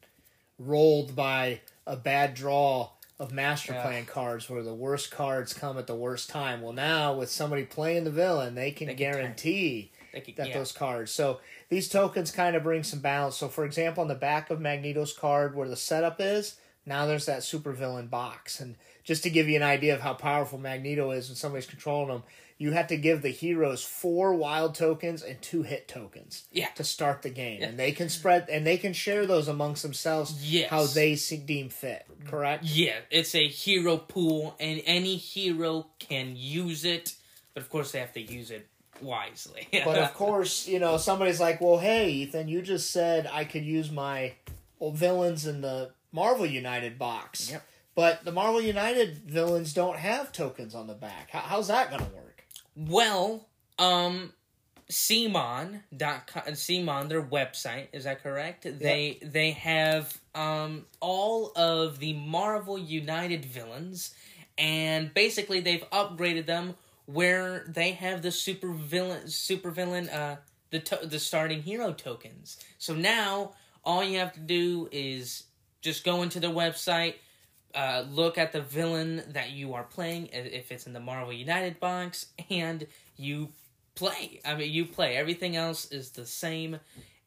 rolled 0.59 1.15
by 1.15 1.61
a 1.87 1.95
bad 1.95 2.33
draw 2.33 2.91
of 3.19 3.31
master 3.31 3.73
yeah. 3.73 3.81
plan 3.81 4.05
cards 4.05 4.49
where 4.49 4.61
the 4.61 4.73
worst 4.73 5.09
cards 5.09 5.53
come 5.53 5.77
at 5.77 5.87
the 5.87 5.95
worst 5.95 6.29
time. 6.29 6.61
Well, 6.61 6.73
now 6.73 7.13
with 7.13 7.31
somebody 7.31 7.63
playing 7.63 8.03
the 8.03 8.11
villain, 8.11 8.55
they 8.55 8.71
can, 8.71 8.87
they 8.87 8.93
can 8.93 8.97
guarantee 8.97 9.91
can, 10.21 10.35
that 10.35 10.49
yeah. 10.49 10.57
those 10.57 10.71
cards. 10.71 11.11
So 11.11 11.39
these 11.69 11.89
tokens 11.89 12.31
kind 12.31 12.55
of 12.55 12.63
bring 12.63 12.83
some 12.83 12.99
balance. 12.99 13.37
So, 13.37 13.47
for 13.47 13.65
example, 13.65 14.01
on 14.01 14.07
the 14.07 14.15
back 14.15 14.49
of 14.49 14.59
Magneto's 14.59 15.13
card 15.13 15.55
where 15.55 15.67
the 15.67 15.75
setup 15.75 16.17
is, 16.19 16.55
now 16.85 17.05
there's 17.05 17.25
that 17.25 17.43
super 17.43 17.71
villain 17.71 18.07
box. 18.07 18.59
And 18.59 18.75
just 19.03 19.23
to 19.23 19.29
give 19.29 19.49
you 19.49 19.55
an 19.55 19.63
idea 19.63 19.95
of 19.95 20.01
how 20.01 20.13
powerful 20.13 20.59
Magneto 20.59 21.11
is 21.11 21.29
when 21.29 21.35
somebody's 21.35 21.65
controlling 21.65 22.09
him, 22.09 22.23
you 22.57 22.71
have 22.71 22.87
to 22.87 22.97
give 22.97 23.21
the 23.21 23.29
heroes 23.29 23.83
four 23.83 24.33
wild 24.33 24.75
tokens 24.75 25.21
and 25.23 25.41
two 25.41 25.63
hit 25.63 25.87
tokens 25.87 26.45
yeah. 26.51 26.69
to 26.75 26.83
start 26.83 27.21
the 27.21 27.29
game. 27.29 27.59
Yeah. 27.59 27.67
And 27.67 27.79
they 27.79 27.91
can 27.91 28.07
spread 28.07 28.47
and 28.49 28.65
they 28.65 28.77
can 28.77 28.93
share 28.93 29.25
those 29.25 29.47
amongst 29.47 29.83
themselves 29.83 30.51
yes. 30.51 30.69
how 30.69 30.85
they 30.85 31.15
see, 31.15 31.37
deem 31.37 31.69
fit, 31.69 32.05
correct? 32.25 32.63
Yeah, 32.63 32.95
it's 33.11 33.35
a 33.35 33.47
hero 33.47 33.97
pool 33.97 34.55
and 34.59 34.81
any 34.85 35.17
hero 35.17 35.87
can 35.99 36.35
use 36.35 36.85
it, 36.85 37.15
but 37.53 37.63
of 37.63 37.69
course 37.69 37.91
they 37.91 37.99
have 37.99 38.13
to 38.13 38.21
use 38.21 38.51
it 38.51 38.67
wisely. 39.05 39.67
but 39.85 39.97
of 39.97 40.13
course, 40.13 40.67
you 40.67 40.79
know, 40.79 40.97
somebody's 40.97 41.39
like, 41.39 41.61
"Well, 41.61 41.77
hey, 41.77 42.09
Ethan, 42.09 42.47
you 42.47 42.61
just 42.61 42.91
said 42.91 43.29
I 43.31 43.45
could 43.45 43.63
use 43.63 43.91
my 43.91 44.33
villains 44.81 45.45
in 45.45 45.61
the 45.61 45.91
Marvel 46.11 46.45
United 46.45 46.97
box." 46.99 47.51
Yep. 47.51 47.65
But 47.95 48.25
the 48.25 48.31
Marvel 48.33 48.61
United 48.61 49.19
villains 49.19 49.73
don't 49.73 49.97
have 49.97 50.33
tokens 50.33 50.75
on 50.75 50.87
the 50.87 50.93
back. 50.93 51.29
How, 51.31 51.39
how's 51.39 51.69
that 51.69 51.89
going 51.89 52.03
to 52.03 52.15
work? 52.15 52.43
Well, 52.75 53.47
um, 53.79 54.33
CMON 54.91 55.81
dot 55.95 56.27
CMON 56.27 57.09
their 57.09 57.21
website 57.21 57.87
is 57.91 58.03
that 58.03 58.21
correct? 58.21 58.65
Yep. 58.65 58.79
They 58.79 59.17
they 59.21 59.51
have 59.51 60.15
um 60.35 60.85
all 60.99 61.51
of 61.55 61.99
the 61.99 62.13
Marvel 62.13 62.77
United 62.77 63.45
villains, 63.45 64.13
and 64.57 65.11
basically 65.13 65.59
they've 65.59 65.83
upgraded 65.89 66.45
them 66.45 66.75
where 67.05 67.65
they 67.67 67.91
have 67.91 68.21
the 68.21 68.31
super 68.31 68.69
villain 68.69 69.27
super 69.27 69.71
villain 69.71 70.09
uh 70.09 70.37
the 70.71 70.79
to- 70.79 71.07
the 71.07 71.19
starting 71.19 71.61
hero 71.61 71.93
tokens. 71.93 72.57
So 72.77 72.95
now 72.95 73.53
all 73.83 74.03
you 74.03 74.19
have 74.19 74.33
to 74.33 74.39
do 74.39 74.89
is 74.91 75.43
just 75.81 76.03
go 76.03 76.23
into 76.23 76.39
the 76.39 76.47
website, 76.47 77.15
uh, 77.75 78.03
look 78.09 78.37
at 78.37 78.51
the 78.51 78.61
villain 78.61 79.23
that 79.29 79.51
you 79.51 79.73
are 79.75 79.83
playing, 79.83 80.29
if 80.33 80.71
it's 80.71 80.87
in 80.87 80.93
the 80.93 80.99
Marvel 80.99 81.31
United 81.31 81.79
box, 81.79 82.27
and 82.49 82.87
you 83.15 83.49
play. 83.93 84.41
I 84.43 84.55
mean, 84.55 84.71
you 84.71 84.85
play. 84.85 85.15
Everything 85.15 85.55
else 85.55 85.91
is 85.91 86.09
the 86.11 86.25
same, 86.25 86.79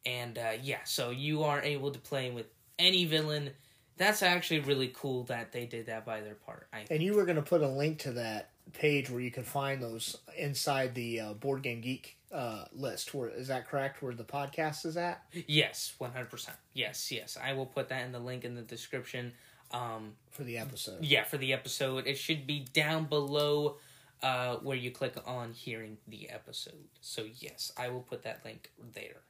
and 0.05 0.37
uh, 0.37 0.51
yeah, 0.61 0.83
so 0.83 1.09
you 1.11 1.43
are 1.43 1.61
able 1.61 1.91
to 1.91 1.99
play 1.99 2.29
with 2.29 2.47
any 2.77 3.05
villain. 3.05 3.51
That's 3.97 4.21
actually 4.21 4.61
really 4.61 4.91
cool 4.93 5.23
that 5.23 5.51
they 5.51 5.65
did 5.65 5.87
that 5.87 6.05
by 6.05 6.21
their 6.21 6.35
part. 6.35 6.67
I 6.73 6.85
And 6.89 7.01
you 7.01 7.15
were 7.15 7.25
going 7.25 7.35
to 7.35 7.41
put 7.41 7.61
a 7.61 7.67
link 7.67 7.99
to 7.99 8.11
that 8.13 8.51
page 8.73 9.09
where 9.09 9.21
you 9.21 9.31
can 9.31 9.43
find 9.43 9.81
those 9.81 10.17
inside 10.37 10.95
the 10.95 11.19
uh, 11.19 11.33
Board 11.33 11.63
Game 11.63 11.81
Geek 11.81 12.17
uh, 12.31 12.65
list. 12.73 13.13
Where 13.13 13.29
is 13.29 13.47
that 13.47 13.67
correct? 13.67 14.01
Where 14.01 14.13
the 14.13 14.23
podcast 14.23 14.85
is 14.85 14.97
at? 14.97 15.23
yes, 15.47 15.93
one 15.97 16.11
hundred 16.11 16.29
percent. 16.29 16.57
Yes, 16.73 17.11
yes, 17.11 17.37
I 17.41 17.53
will 17.53 17.65
put 17.65 17.89
that 17.89 18.05
in 18.05 18.11
the 18.11 18.19
link 18.19 18.45
in 18.45 18.55
the 18.55 18.61
description. 18.61 19.33
Um, 19.71 20.13
for 20.31 20.43
the 20.43 20.57
episode. 20.57 21.03
yeah, 21.03 21.23
for 21.23 21.37
the 21.37 21.53
episode, 21.53 22.07
it 22.07 22.17
should 22.17 22.47
be 22.47 22.65
down 22.73 23.05
below 23.05 23.77
uh, 24.23 24.55
where 24.57 24.75
you 24.75 24.89
click 24.89 25.13
on 25.27 25.53
hearing 25.53 25.97
the 26.07 26.29
episode. 26.29 26.87
So 27.01 27.25
yes, 27.39 27.71
I 27.77 27.89
will 27.89 28.01
put 28.01 28.23
that 28.23 28.41
link 28.43 28.71
there. 28.93 29.21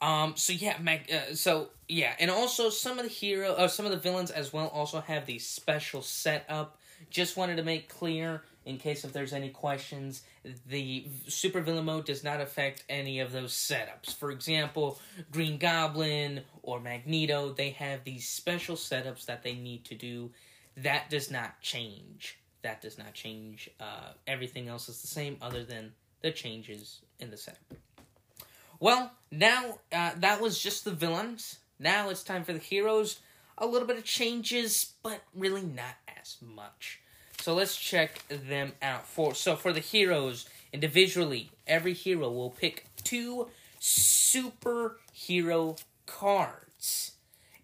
Um. 0.00 0.34
So 0.36 0.52
yeah, 0.52 0.76
Mac. 0.80 1.10
Uh, 1.12 1.34
so 1.34 1.68
yeah, 1.88 2.14
and 2.18 2.30
also 2.30 2.70
some 2.70 2.98
of 2.98 3.04
the 3.04 3.10
hero, 3.10 3.52
uh, 3.52 3.68
some 3.68 3.86
of 3.86 3.92
the 3.92 3.98
villains 3.98 4.30
as 4.30 4.52
well, 4.52 4.68
also 4.68 5.00
have 5.00 5.26
the 5.26 5.38
special 5.38 6.02
setup. 6.02 6.78
Just 7.10 7.36
wanted 7.36 7.56
to 7.56 7.62
make 7.62 7.88
clear, 7.88 8.42
in 8.64 8.78
case 8.78 9.04
if 9.04 9.12
there's 9.12 9.32
any 9.32 9.50
questions, 9.50 10.22
the 10.66 11.06
super 11.28 11.60
villain 11.60 11.84
mode 11.84 12.06
does 12.06 12.24
not 12.24 12.40
affect 12.40 12.84
any 12.88 13.20
of 13.20 13.32
those 13.32 13.52
setups. 13.52 14.14
For 14.14 14.30
example, 14.30 14.98
Green 15.30 15.58
Goblin 15.58 16.42
or 16.62 16.80
Magneto, 16.80 17.52
they 17.52 17.70
have 17.70 18.04
these 18.04 18.28
special 18.28 18.76
setups 18.76 19.26
that 19.26 19.42
they 19.42 19.54
need 19.54 19.84
to 19.86 19.94
do. 19.94 20.30
That 20.76 21.10
does 21.10 21.30
not 21.30 21.60
change. 21.60 22.38
That 22.62 22.80
does 22.80 22.98
not 22.98 23.14
change. 23.14 23.70
Uh, 23.78 24.12
everything 24.26 24.68
else 24.68 24.88
is 24.88 25.02
the 25.02 25.08
same, 25.08 25.36
other 25.42 25.64
than 25.64 25.92
the 26.22 26.32
changes 26.32 27.00
in 27.20 27.30
the 27.30 27.36
setup. 27.36 27.60
Well, 28.80 29.12
now 29.30 29.78
uh, 29.92 30.12
that 30.16 30.40
was 30.40 30.58
just 30.58 30.84
the 30.84 30.90
villains. 30.90 31.58
Now 31.78 32.08
it's 32.08 32.22
time 32.22 32.44
for 32.44 32.52
the 32.52 32.58
heroes. 32.58 33.20
A 33.58 33.66
little 33.66 33.86
bit 33.86 33.98
of 33.98 34.04
changes, 34.04 34.94
but 35.02 35.22
really 35.34 35.62
not 35.62 35.94
as 36.24 36.36
much. 36.40 37.00
So 37.38 37.54
let's 37.54 37.76
check 37.76 38.26
them 38.28 38.72
out. 38.80 39.06
For 39.06 39.34
so 39.34 39.56
for 39.56 39.72
the 39.72 39.80
heroes 39.80 40.48
individually, 40.72 41.50
every 41.66 41.92
hero 41.92 42.30
will 42.30 42.50
pick 42.50 42.86
two 43.02 43.48
superhero 43.80 45.78
cards 46.06 47.12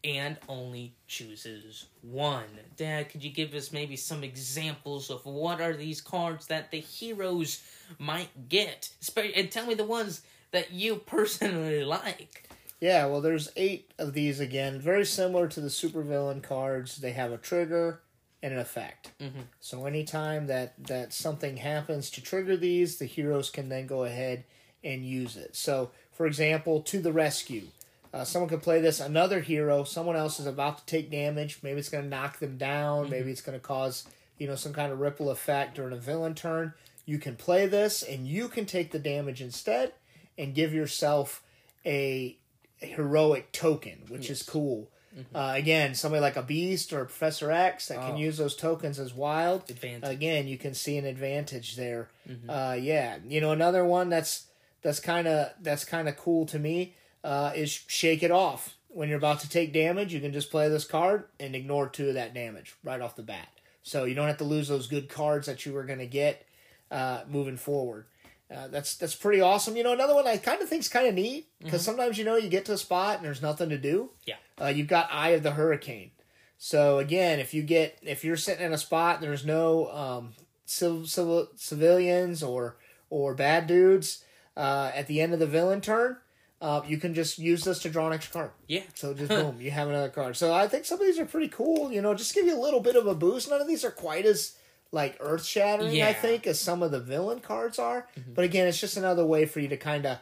and 0.04 0.36
only 0.48 0.92
chooses 1.06 1.86
one. 2.02 2.44
Dad, 2.76 3.08
could 3.08 3.24
you 3.24 3.30
give 3.30 3.54
us 3.54 3.72
maybe 3.72 3.96
some 3.96 4.22
examples 4.22 5.08
of 5.10 5.24
what 5.24 5.60
are 5.60 5.74
these 5.74 6.00
cards 6.00 6.46
that 6.46 6.70
the 6.70 6.80
heroes 6.80 7.62
might 7.98 8.48
get? 8.48 8.90
And 9.34 9.50
tell 9.50 9.66
me 9.66 9.74
the 9.74 9.84
ones 9.84 10.22
that 10.52 10.72
you 10.72 10.96
personally 11.06 11.84
like. 11.84 12.48
Yeah, 12.80 13.06
well, 13.06 13.20
there's 13.20 13.50
eight 13.56 13.90
of 13.98 14.14
these 14.14 14.40
again, 14.40 14.80
very 14.80 15.04
similar 15.04 15.48
to 15.48 15.60
the 15.60 15.68
supervillain 15.68 16.42
cards. 16.42 16.96
They 16.96 17.12
have 17.12 17.30
a 17.30 17.36
trigger 17.36 18.00
and 18.42 18.52
an 18.54 18.58
effect. 18.58 19.12
Mhm. 19.20 19.46
So 19.60 19.86
anytime 19.86 20.46
that 20.46 20.72
that 20.86 21.12
something 21.12 21.58
happens 21.58 22.10
to 22.10 22.22
trigger 22.22 22.56
these, 22.56 22.98
the 22.98 23.04
heroes 23.06 23.50
can 23.50 23.68
then 23.68 23.86
go 23.86 24.04
ahead 24.04 24.44
and 24.82 25.04
use 25.04 25.36
it. 25.36 25.54
So, 25.54 25.90
for 26.12 26.26
example, 26.26 26.80
to 26.82 27.00
the 27.00 27.12
rescue. 27.12 27.64
Uh, 28.12 28.24
someone 28.24 28.48
could 28.48 28.62
play 28.62 28.80
this. 28.80 28.98
Another 28.98 29.40
hero, 29.40 29.84
someone 29.84 30.16
else 30.16 30.40
is 30.40 30.46
about 30.46 30.78
to 30.78 30.86
take 30.86 31.10
damage. 31.10 31.60
Maybe 31.62 31.78
it's 31.78 31.88
going 31.90 32.02
to 32.04 32.10
knock 32.10 32.38
them 32.40 32.56
down. 32.56 33.08
Maybe 33.08 33.30
it's 33.30 33.42
going 33.42 33.58
to 33.58 33.64
cause 33.64 34.04
you 34.38 34.46
know 34.48 34.56
some 34.56 34.72
kind 34.72 34.90
of 34.90 34.98
ripple 35.00 35.30
effect 35.30 35.76
during 35.76 35.92
a 35.92 35.96
villain 36.00 36.34
turn. 36.34 36.72
You 37.06 37.18
can 37.18 37.36
play 37.36 37.66
this, 37.66 38.02
and 38.02 38.26
you 38.26 38.48
can 38.48 38.66
take 38.66 38.90
the 38.90 38.98
damage 38.98 39.40
instead, 39.42 39.92
and 40.38 40.54
give 40.54 40.72
yourself 40.72 41.42
a 41.84 42.36
heroic 42.78 43.52
token, 43.52 44.02
which 44.08 44.30
is 44.30 44.42
cool. 44.42 44.90
Uh, 45.34 45.52
again, 45.56 45.94
somebody 45.94 46.20
like 46.20 46.36
a 46.36 46.42
Beast 46.42 46.92
or 46.92 47.00
a 47.02 47.04
Professor 47.06 47.50
X 47.50 47.88
that 47.88 47.98
can 47.98 48.12
Oh. 48.12 48.16
use 48.18 48.38
those 48.38 48.54
tokens 48.54 48.98
as 49.00 49.12
wild. 49.12 49.68
Advantage. 49.68 50.08
Again, 50.08 50.46
you 50.48 50.56
can 50.56 50.72
see 50.74 50.96
an 50.98 51.04
advantage 51.04 51.76
there. 51.76 52.08
Uh, 52.48 52.76
yeah, 52.80 53.18
you 53.26 53.40
know 53.40 53.50
another 53.50 53.84
one 53.84 54.08
that's 54.08 54.46
that's 54.82 55.00
kind 55.00 55.26
of 55.26 55.50
that's 55.60 55.84
kind 55.84 56.08
of 56.08 56.16
cool 56.16 56.46
to 56.46 56.58
me 56.58 56.94
uh, 57.24 57.52
is 57.54 57.70
Shake 57.88 58.22
It 58.22 58.30
Off. 58.30 58.76
When 58.88 59.08
you're 59.08 59.18
about 59.18 59.40
to 59.40 59.48
take 59.48 59.72
damage, 59.72 60.12
you 60.14 60.20
can 60.20 60.32
just 60.32 60.50
play 60.50 60.68
this 60.68 60.84
card 60.84 61.24
and 61.38 61.54
ignore 61.54 61.88
two 61.88 62.08
of 62.08 62.14
that 62.14 62.32
damage 62.34 62.74
right 62.84 63.00
off 63.00 63.14
the 63.16 63.22
bat. 63.22 63.48
So 63.82 64.04
you 64.04 64.14
don't 64.14 64.26
have 64.28 64.38
to 64.38 64.44
lose 64.44 64.68
those 64.68 64.86
good 64.88 65.08
cards 65.08 65.46
that 65.46 65.64
you 65.66 65.72
were 65.72 65.84
going 65.84 65.98
to 66.00 66.06
get 66.06 66.44
uh, 66.90 67.22
moving 67.28 67.56
forward. 67.56 68.06
Uh, 68.54 68.66
that's 68.68 68.96
that's 68.96 69.14
pretty 69.14 69.40
awesome. 69.40 69.76
You 69.76 69.84
know, 69.84 69.92
another 69.92 70.14
one 70.14 70.26
I 70.26 70.36
kind 70.36 70.60
of 70.60 70.68
think's 70.68 70.88
kind 70.88 71.06
of 71.06 71.14
neat 71.14 71.46
because 71.62 71.82
sometimes 71.82 72.18
you 72.18 72.24
know 72.24 72.36
you 72.36 72.48
get 72.48 72.64
to 72.64 72.72
a 72.72 72.78
spot 72.78 73.16
and 73.16 73.24
there's 73.24 73.42
nothing 73.42 73.68
to 73.68 73.78
do. 73.78 74.10
Yeah. 74.26 74.36
Uh, 74.60 74.66
you've 74.66 74.88
got 74.88 75.08
Eye 75.12 75.30
of 75.30 75.42
the 75.42 75.52
Hurricane. 75.52 76.10
So 76.58 76.98
again, 76.98 77.38
if 77.38 77.54
you 77.54 77.62
get 77.62 77.98
if 78.02 78.24
you're 78.24 78.36
sitting 78.36 78.66
in 78.66 78.72
a 78.72 78.78
spot 78.78 79.16
and 79.16 79.24
there's 79.24 79.46
no 79.46 79.88
um, 79.92 80.32
civil, 80.66 81.06
civil 81.06 81.48
civilians 81.54 82.42
or 82.42 82.76
or 83.08 83.34
bad 83.34 83.66
dudes 83.66 84.24
uh, 84.56 84.90
at 84.94 85.06
the 85.06 85.20
end 85.20 85.32
of 85.32 85.38
the 85.38 85.46
villain 85.46 85.80
turn, 85.80 86.16
uh, 86.60 86.82
you 86.86 86.98
can 86.98 87.14
just 87.14 87.38
use 87.38 87.64
this 87.64 87.78
to 87.80 87.88
draw 87.88 88.08
an 88.08 88.12
extra 88.12 88.32
card. 88.32 88.50
Yeah. 88.66 88.82
So 88.94 89.14
just 89.14 89.28
boom, 89.28 89.60
you 89.60 89.70
have 89.70 89.88
another 89.88 90.10
card. 90.10 90.36
So 90.36 90.52
I 90.52 90.66
think 90.66 90.84
some 90.84 91.00
of 91.00 91.06
these 91.06 91.18
are 91.18 91.24
pretty 91.24 91.48
cool. 91.48 91.92
You 91.92 92.02
know, 92.02 92.14
just 92.14 92.34
give 92.34 92.46
you 92.46 92.58
a 92.58 92.60
little 92.60 92.80
bit 92.80 92.96
of 92.96 93.06
a 93.06 93.14
boost. 93.14 93.48
None 93.48 93.60
of 93.60 93.68
these 93.68 93.84
are 93.84 93.90
quite 93.92 94.26
as 94.26 94.56
like 94.92 95.16
earth 95.20 95.44
shattering, 95.44 95.92
Yeah. 95.92 96.08
I 96.08 96.12
think, 96.12 96.46
as 96.46 96.58
some 96.58 96.82
of 96.82 96.90
the 96.90 97.00
villain 97.00 97.40
cards 97.40 97.78
are. 97.78 98.06
But 98.34 98.44
again, 98.44 98.66
it's 98.66 98.80
just 98.80 98.96
another 98.96 99.24
way 99.24 99.46
for 99.46 99.60
you 99.60 99.68
to 99.68 99.76
kind 99.76 100.06
of. 100.06 100.18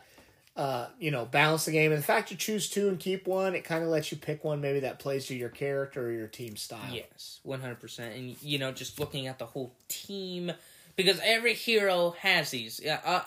Uh, 0.56 0.88
you 0.98 1.12
know, 1.12 1.24
balance 1.24 1.66
the 1.66 1.70
game, 1.70 1.92
and 1.92 2.00
the 2.00 2.04
fact 2.04 2.32
you 2.32 2.36
choose 2.36 2.68
two 2.68 2.88
and 2.88 2.98
keep 2.98 3.28
one, 3.28 3.54
it 3.54 3.62
kind 3.62 3.84
of 3.84 3.90
lets 3.90 4.10
you 4.10 4.18
pick 4.18 4.42
one 4.42 4.60
maybe 4.60 4.80
that 4.80 4.98
plays 4.98 5.26
to 5.26 5.34
your 5.36 5.50
character 5.50 6.08
or 6.08 6.10
your 6.10 6.26
team 6.26 6.56
style. 6.56 6.92
Yes, 6.92 7.38
one 7.44 7.60
hundred 7.60 7.78
percent. 7.78 8.16
And 8.16 8.42
you 8.42 8.58
know, 8.58 8.72
just 8.72 8.98
looking 8.98 9.28
at 9.28 9.38
the 9.38 9.46
whole 9.46 9.72
team, 9.86 10.50
because 10.96 11.20
every 11.22 11.54
hero 11.54 12.16
has 12.18 12.50
these. 12.50 12.80
Yeah, 12.82 12.98
uh, 13.04 13.22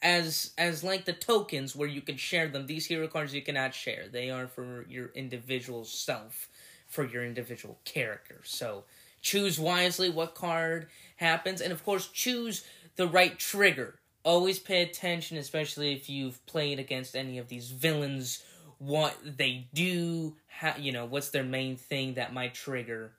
as 0.00 0.52
as 0.56 0.82
like 0.82 1.04
the 1.04 1.12
tokens 1.12 1.76
where 1.76 1.86
you 1.86 2.00
can 2.00 2.16
share 2.16 2.48
them. 2.48 2.66
These 2.66 2.86
hero 2.86 3.08
cards 3.08 3.34
you 3.34 3.42
cannot 3.42 3.74
share. 3.74 4.08
They 4.10 4.30
are 4.30 4.46
for 4.46 4.86
your 4.88 5.10
individual 5.14 5.84
self, 5.84 6.48
for 6.86 7.04
your 7.04 7.26
individual 7.26 7.78
character. 7.84 8.40
So 8.42 8.84
choose 9.24 9.58
wisely 9.58 10.10
what 10.10 10.36
card 10.36 10.86
happens, 11.16 11.60
and 11.60 11.72
of 11.72 11.84
course 11.84 12.06
choose 12.08 12.64
the 12.94 13.08
right 13.08 13.36
trigger. 13.38 13.96
Always 14.22 14.58
pay 14.58 14.82
attention, 14.82 15.36
especially 15.36 15.92
if 15.92 16.08
you've 16.08 16.44
played 16.46 16.78
against 16.78 17.16
any 17.16 17.38
of 17.38 17.48
these 17.48 17.70
villains. 17.70 18.44
What 18.78 19.16
they 19.24 19.66
do, 19.72 20.36
how 20.46 20.74
you 20.78 20.92
know 20.92 21.06
what's 21.06 21.30
their 21.30 21.44
main 21.44 21.76
thing 21.76 22.14
that 22.14 22.32
might 22.32 22.54
trigger 22.54 23.12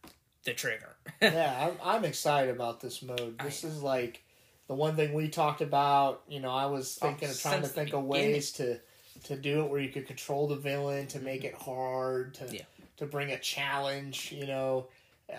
the 0.45 0.53
trigger. 0.53 0.95
yeah, 1.21 1.69
I'm, 1.69 1.77
I'm 1.83 2.05
excited 2.05 2.55
about 2.55 2.79
this 2.79 3.01
mode. 3.01 3.39
This 3.39 3.63
is 3.63 3.81
like 3.81 4.23
the 4.67 4.75
one 4.75 4.95
thing 4.95 5.13
we 5.13 5.27
talked 5.27 5.61
about. 5.61 6.21
You 6.27 6.39
know, 6.39 6.51
I 6.51 6.67
was 6.67 6.99
oh, 7.01 7.07
thinking 7.07 7.29
of 7.29 7.39
trying 7.39 7.61
to 7.61 7.67
think 7.67 7.93
of 7.93 8.03
ways 8.03 8.51
to 8.53 8.79
to 9.23 9.35
do 9.35 9.61
it 9.61 9.71
where 9.71 9.81
you 9.81 9.89
could 9.89 10.05
control 10.05 10.47
the 10.47 10.55
villain 10.55 11.07
to 11.07 11.19
make 11.19 11.39
mm-hmm. 11.39 11.47
it 11.47 11.55
hard 11.55 12.35
to 12.35 12.47
Yeah. 12.51 12.61
to 12.97 13.05
bring 13.05 13.31
a 13.31 13.39
challenge. 13.39 14.31
You 14.31 14.45
know, 14.45 14.87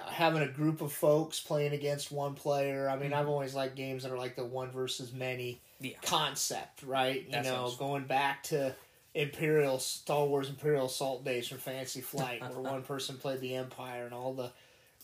having 0.08 0.42
a 0.42 0.48
group 0.48 0.80
of 0.80 0.92
folks 0.92 1.40
playing 1.40 1.72
against 1.72 2.10
one 2.10 2.34
player. 2.34 2.88
I 2.88 2.96
mean, 2.96 3.12
I've 3.12 3.28
always 3.28 3.54
liked 3.54 3.76
games 3.76 4.02
that 4.02 4.12
are 4.12 4.18
like 4.18 4.36
the 4.36 4.44
one 4.44 4.70
versus 4.70 5.12
many 5.12 5.60
Yeah. 5.80 5.96
concept, 6.02 6.82
right? 6.82 7.24
You 7.24 7.32
That 7.32 7.44
know, 7.44 7.72
going 7.78 8.04
back 8.04 8.42
to. 8.44 8.74
Imperial 9.14 9.78
Star 9.78 10.26
Wars 10.26 10.50
Imperial 10.50 10.84
Assault 10.86 11.24
days 11.24 11.48
from 11.48 11.56
Fantasy 11.56 12.02
Flight, 12.02 12.42
where 12.42 12.60
one 12.72 12.82
person 12.82 13.16
played 13.16 13.40
the 13.40 13.54
Empire 13.54 14.04
and 14.04 14.12
all 14.12 14.34
the 14.34 14.52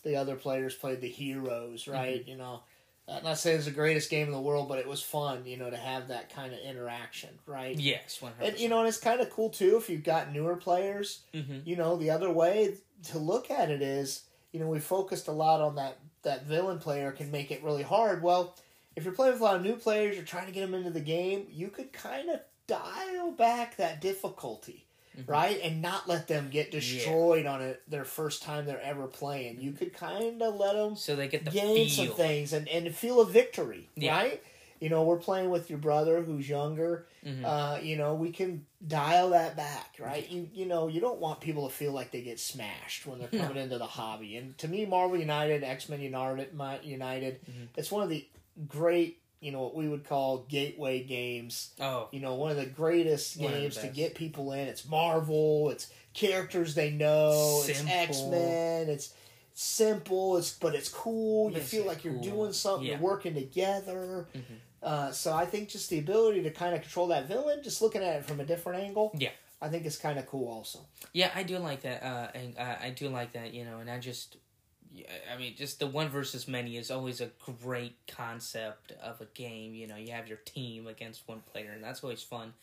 the 0.03 0.15
other 0.17 0.35
players 0.35 0.75
played 0.75 1.01
the 1.01 1.07
heroes, 1.09 1.87
right? 1.87 2.21
Mm-hmm. 2.21 2.29
You 2.29 2.37
know, 2.37 2.59
I'm 3.07 3.23
not 3.23 3.39
saying 3.39 3.55
it's 3.57 3.65
the 3.65 3.71
greatest 3.71 4.11
game 4.11 4.27
in 4.27 4.31
the 4.31 4.39
world, 4.39 4.69
but 4.69 4.77
it 4.77 4.87
was 4.87 5.01
fun, 5.01 5.47
you 5.47 5.57
know, 5.57 5.69
to 5.71 5.77
have 5.77 6.09
that 6.09 6.29
kind 6.31 6.53
of 6.53 6.59
interaction, 6.59 7.29
right? 7.47 7.75
yes, 7.79 8.21
one 8.21 8.33
hundred. 8.33 8.49
And 8.51 8.59
you 8.59 8.69
know, 8.69 8.77
and 8.79 8.87
it's 8.87 8.99
kind 8.99 9.19
of 9.19 9.31
cool 9.31 9.49
too 9.49 9.77
if 9.77 9.89
you've 9.89 10.03
got 10.03 10.31
newer 10.31 10.57
players. 10.57 11.21
hmm 11.33 11.61
You 11.65 11.75
know, 11.75 11.95
the 11.97 12.11
other 12.11 12.29
way 12.31 12.75
to 13.05 13.17
look 13.17 13.49
at 13.49 13.71
it 13.71 13.81
is, 13.81 14.25
you 14.53 14.59
know, 14.59 14.67
we 14.67 14.79
focused 14.79 15.27
a 15.27 15.33
lot 15.33 15.59
on 15.59 15.75
that 15.75 15.97
that 16.21 16.45
villain 16.45 16.79
player 16.79 17.11
can 17.11 17.29
make 17.31 17.51
it 17.51 17.61
really 17.61 17.83
hard. 17.83 18.23
Well, 18.23 18.55
if 18.95 19.03
you're 19.03 19.13
playing 19.13 19.33
with 19.33 19.41
a 19.41 19.43
lot 19.43 19.57
of 19.57 19.61
new 19.61 19.75
players, 19.75 20.15
you're 20.15 20.23
trying 20.23 20.45
to 20.45 20.53
get 20.53 20.61
them 20.61 20.73
into 20.73 20.89
the 20.91 21.01
game, 21.01 21.47
you 21.51 21.67
could 21.67 21.91
kind 21.91 22.29
of 22.29 22.39
dial 22.67 23.31
back 23.31 23.75
that 23.77 23.99
difficulty. 23.99 24.85
Mm-hmm. 25.17 25.31
Right, 25.31 25.59
and 25.61 25.79
not 25.79 26.09
let 26.09 26.27
them 26.27 26.49
get 26.49 26.71
destroyed 26.71 27.45
on 27.45 27.61
it 27.61 27.83
their 27.87 28.03
first 28.03 28.41
time 28.41 28.65
they're 28.65 28.81
ever 28.81 29.05
playing. 29.05 29.61
You 29.61 29.69
mm-hmm. 29.69 29.77
could 29.77 29.93
kind 29.93 30.41
of 30.41 30.55
let 30.55 30.73
them 30.73 30.95
So 30.95 31.15
they 31.15 31.27
get 31.27 31.45
the 31.45 31.51
gain 31.51 31.87
feel. 31.87 32.07
some 32.07 32.15
things 32.15 32.51
and, 32.51 32.67
and 32.67 32.91
feel 32.95 33.21
a 33.21 33.25
victory, 33.25 33.89
Yeah. 33.95 34.15
right? 34.17 34.43
You 34.83 34.89
know, 34.89 35.03
we're 35.03 35.17
playing 35.29 35.49
with 35.49 35.69
your 35.69 35.79
brother 35.79 36.21
who's 36.21 36.49
younger. 36.49 37.07
Mhm. 37.25 37.45
Uh, 37.45 37.79
you 37.81 37.95
know, 37.95 38.15
we 38.15 38.31
can 38.31 38.65
dial 38.85 39.29
that 39.29 39.55
back, 39.55 39.95
right? 39.97 40.29
You 40.29 40.49
you 40.53 40.65
know, 40.65 40.87
you 40.89 40.99
don't 40.99 41.19
want 41.21 41.39
people 41.39 41.69
to 41.69 41.73
feel 41.73 41.93
like 41.93 42.11
they 42.11 42.21
get 42.21 42.37
smashed 42.37 43.05
when 43.07 43.19
they're 43.19 43.29
coming 43.43 43.55
into 43.63 43.77
the 43.77 43.85
hobby. 43.87 44.35
And 44.35 44.57
to 44.57 44.67
me, 44.67 44.85
Marvel 44.85 45.17
United, 45.17 45.63
X 45.63 45.87
Men 45.87 46.01
United, 46.01 46.49
United, 46.83 47.33
Mm-hmm. 47.49 47.63
it's 47.77 47.91
one 47.91 48.03
of 48.03 48.09
the 48.09 48.27
great 48.67 49.19
you 49.39 49.51
know 49.53 49.61
what 49.61 49.75
we 49.75 49.87
would 49.89 50.03
call 50.05 50.39
gateway 50.49 51.01
games. 51.03 51.71
Oh, 51.79 52.09
You 52.11 52.19
know, 52.19 52.35
one 52.35 52.51
of 52.51 52.57
the 52.57 52.65
greatest 52.65 53.37
One 53.37 53.47
of 53.51 53.55
the 53.55 53.61
games 53.61 53.77
to 53.77 53.87
get 53.87 54.15
people 54.15 54.51
in. 54.53 54.67
It's 54.67 54.85
Marvel. 54.85 55.69
It's 55.69 55.89
characters 56.13 56.75
they 56.75 56.91
know. 56.91 57.61
It's 57.65 57.77
Simple. 57.77 57.95
X 57.95 58.21
Men. 58.23 58.89
It's 58.89 59.13
simple. 59.53 60.37
It's 60.37 60.51
but 60.53 60.75
it's 60.75 60.89
cool. 60.89 61.51
You 61.51 61.57
It's 61.57 61.69
feel 61.69 61.85
like 61.85 62.03
you're 62.03 62.21
doing 62.21 62.53
something. 62.53 62.85
Yeah. 62.85 62.93
You're 62.93 63.01
working 63.01 63.33
together. 63.33 64.27
Mhm. 64.35 64.59
Uh, 64.83 65.11
so 65.11 65.33
I 65.33 65.45
think 65.45 65.69
just 65.69 65.89
the 65.89 65.99
ability 65.99 66.43
to 66.43 66.51
kind 66.51 66.75
of 66.75 66.81
control 66.81 67.07
that 67.07 67.27
villain, 67.27 67.63
just 67.63 67.81
looking 67.81 68.03
at 68.03 68.17
it 68.17 68.25
from 68.25 68.39
a 68.39 68.45
different 68.45 68.83
angle. 68.83 69.15
Yeah. 69.17 69.29
I 69.61 69.69
think 69.69 69.85
it's 69.85 69.97
kind 69.97 70.19
of 70.19 70.27
cool. 70.27 70.49
Also. 70.49 70.79
yeah, 71.13 71.31
I 71.33 71.43
do 71.43 71.57
like 71.57 71.81
that. 71.83 72.03
Uh, 72.03 72.27
and 72.35 72.57
uh, 72.57 72.75
I 72.81 72.89
do 72.89 73.07
like 73.07 73.31
that. 73.31 73.53
You 73.53 73.63
know, 73.63 73.79
and 73.79 73.89
I 73.89 73.97
just, 73.97 74.35
I 75.33 75.37
mean, 75.37 75.55
just 75.55 75.79
the 75.79 75.87
one 75.87 76.09
versus 76.09 76.49
many 76.49 76.75
is 76.75 76.91
always 76.91 77.21
a 77.21 77.29
great 77.63 77.95
concept 78.05 78.91
of 79.01 79.21
a 79.21 79.25
game. 79.33 79.73
You 79.73 79.87
know, 79.87 79.95
you 79.95 80.11
have 80.11 80.27
your 80.27 80.39
team 80.39 80.85
against 80.87 81.25
one 81.29 81.39
player, 81.49 81.71
and 81.71 81.81
that's 81.81 82.03
always 82.03 82.21
fun. 82.21 82.53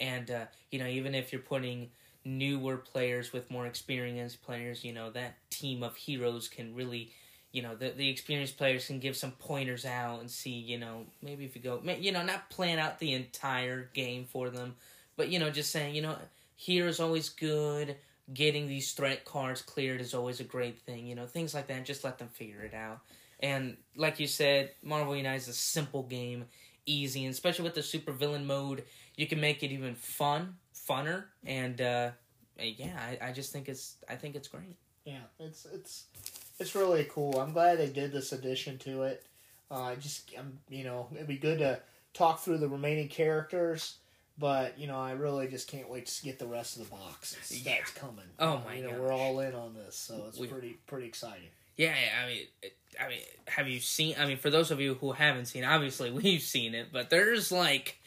And 0.00 0.28
uh, 0.28 0.44
you 0.72 0.80
know, 0.80 0.88
even 0.88 1.14
if 1.14 1.32
you're 1.32 1.40
putting 1.40 1.90
newer 2.24 2.76
players 2.78 3.32
with 3.32 3.48
more 3.48 3.66
experienced 3.66 4.42
players, 4.42 4.84
you 4.84 4.92
know, 4.92 5.10
that 5.10 5.36
team 5.50 5.84
of 5.84 5.94
heroes 5.96 6.48
can 6.48 6.74
really. 6.74 7.12
You 7.52 7.62
know 7.62 7.74
the 7.74 7.90
the 7.90 8.08
experienced 8.08 8.56
players 8.56 8.86
can 8.86 8.98
give 9.00 9.16
some 9.16 9.32
pointers 9.32 9.84
out 9.84 10.20
and 10.20 10.30
see. 10.30 10.50
You 10.58 10.78
know 10.78 11.06
maybe 11.22 11.44
if 11.44 11.56
you 11.56 11.62
go, 11.62 11.80
you 11.98 12.12
know, 12.12 12.22
not 12.22 12.50
plan 12.50 12.78
out 12.78 12.98
the 12.98 13.12
entire 13.14 13.90
game 13.94 14.24
for 14.24 14.50
them, 14.50 14.76
but 15.16 15.28
you 15.28 15.38
know 15.38 15.50
just 15.50 15.70
saying, 15.70 15.94
you 15.94 16.02
know, 16.02 16.16
here 16.56 16.86
is 16.86 17.00
always 17.00 17.28
good. 17.28 17.96
Getting 18.32 18.68
these 18.68 18.92
threat 18.92 19.24
cards 19.24 19.60
cleared 19.60 20.00
is 20.00 20.14
always 20.14 20.38
a 20.38 20.44
great 20.44 20.78
thing. 20.80 21.06
You 21.06 21.16
know, 21.16 21.26
things 21.26 21.52
like 21.52 21.66
that. 21.66 21.84
Just 21.84 22.04
let 22.04 22.18
them 22.18 22.28
figure 22.28 22.62
it 22.62 22.74
out. 22.74 23.00
And 23.40 23.76
like 23.96 24.20
you 24.20 24.26
said, 24.26 24.70
Marvel 24.82 25.16
United 25.16 25.38
is 25.38 25.48
a 25.48 25.52
simple 25.52 26.02
game, 26.04 26.44
easy, 26.86 27.24
and 27.24 27.32
especially 27.32 27.64
with 27.64 27.74
the 27.74 27.82
super 27.82 28.12
villain 28.12 28.46
mode, 28.46 28.84
you 29.16 29.26
can 29.26 29.40
make 29.40 29.62
it 29.62 29.72
even 29.72 29.94
fun, 29.94 30.56
funner. 30.74 31.24
And 31.44 31.80
uh, 31.80 32.10
yeah, 32.58 32.96
I, 32.98 33.28
I 33.28 33.32
just 33.32 33.52
think 33.52 33.68
it's 33.68 33.96
I 34.08 34.16
think 34.16 34.34
it's 34.36 34.48
great. 34.48 34.76
Yeah, 35.04 35.22
it's 35.38 35.66
it's 35.72 36.04
it's 36.60 36.74
really 36.76 37.04
cool. 37.10 37.40
I'm 37.40 37.52
glad 37.52 37.78
they 37.78 37.88
did 37.88 38.12
this 38.12 38.32
addition 38.32 38.78
to 38.78 39.02
it. 39.02 39.24
Uh, 39.70 39.94
just 39.96 40.30
um, 40.38 40.58
you 40.68 40.84
know 40.84 41.08
it'd 41.14 41.26
be 41.26 41.36
good 41.36 41.58
to 41.58 41.80
talk 42.14 42.40
through 42.40 42.58
the 42.58 42.68
remaining 42.68 43.08
characters, 43.08 43.96
but 44.38 44.78
you 44.78 44.86
know 44.86 44.98
I 44.98 45.12
really 45.12 45.48
just 45.48 45.68
can't 45.68 45.88
wait 45.88 46.06
to 46.06 46.22
get 46.24 46.38
the 46.38 46.46
rest 46.46 46.76
of 46.76 46.84
the 46.84 46.90
box. 46.90 47.36
Yeah. 47.50 47.76
That's 47.76 47.90
coming. 47.92 48.24
Oh 48.38 48.60
my 48.66 48.74
You 48.76 48.82
know 48.84 48.90
gosh. 48.90 48.98
we're 48.98 49.12
all 49.12 49.40
in 49.40 49.54
on 49.54 49.74
this, 49.74 49.96
so 49.96 50.24
it's 50.28 50.38
We- 50.38 50.46
pretty 50.48 50.78
pretty 50.86 51.06
exciting. 51.06 51.48
Yeah, 51.76 51.94
I 52.22 52.26
mean, 52.28 52.46
I 53.00 53.08
mean, 53.08 53.20
have 53.46 53.66
you 53.68 53.80
seen? 53.80 54.14
I 54.18 54.26
mean, 54.26 54.36
for 54.36 54.50
those 54.50 54.70
of 54.70 54.80
you 54.80 54.94
who 54.94 55.12
haven't 55.12 55.46
seen, 55.46 55.64
obviously 55.64 56.10
we've 56.10 56.42
seen 56.42 56.74
it, 56.74 56.88
but 56.92 57.08
there's 57.08 57.50
like, 57.50 57.98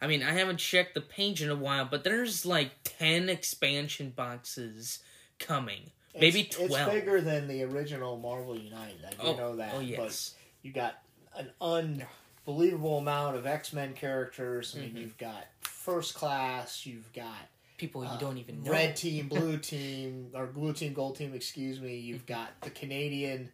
I 0.00 0.06
mean, 0.06 0.22
I 0.22 0.32
haven't 0.32 0.58
checked 0.58 0.94
the 0.94 1.00
page 1.00 1.42
in 1.42 1.50
a 1.50 1.56
while, 1.56 1.86
but 1.86 2.04
there's 2.04 2.44
like 2.46 2.70
ten 2.84 3.28
expansion 3.30 4.10
boxes 4.10 5.00
coming, 5.40 5.90
maybe 6.20 6.40
It's, 6.42 6.56
twelve. 6.56 6.72
It's 6.72 6.90
bigger 7.00 7.20
than 7.20 7.48
the 7.48 7.62
original 7.64 8.16
Marvel 8.18 8.56
United. 8.56 9.04
I 9.06 9.10
do 9.10 9.16
oh, 9.28 9.36
know 9.36 9.56
that. 9.56 9.72
oh 9.74 9.78
But 9.78 9.86
yes, 9.86 10.34
you 10.62 10.72
got 10.72 10.98
an 11.36 11.50
unbelievable 11.60 12.98
amount 12.98 13.36
of 13.36 13.46
X 13.46 13.72
Men 13.72 13.94
characters. 13.94 14.74
I 14.76 14.80
mean, 14.80 14.94
Mhm. 14.94 15.00
you've 15.00 15.18
got 15.18 15.44
First 15.60 16.14
Class. 16.14 16.86
You've 16.86 17.12
got 17.12 17.34
people 17.78 18.02
you 18.04 18.10
uh, 18.10 18.18
don't 18.18 18.38
even 18.38 18.62
know. 18.64 18.70
Red 18.72 18.96
team, 18.96 19.28
blue 19.30 19.58
team, 19.58 20.30
or 20.34 20.46
blue 20.46 20.72
team, 20.72 20.92
gold 20.94 21.16
team. 21.16 21.34
Excuse 21.34 21.80
me. 21.80 21.96
You've 21.96 22.26
got 22.26 22.48
the 22.62 22.70
Canadian, 22.70 23.50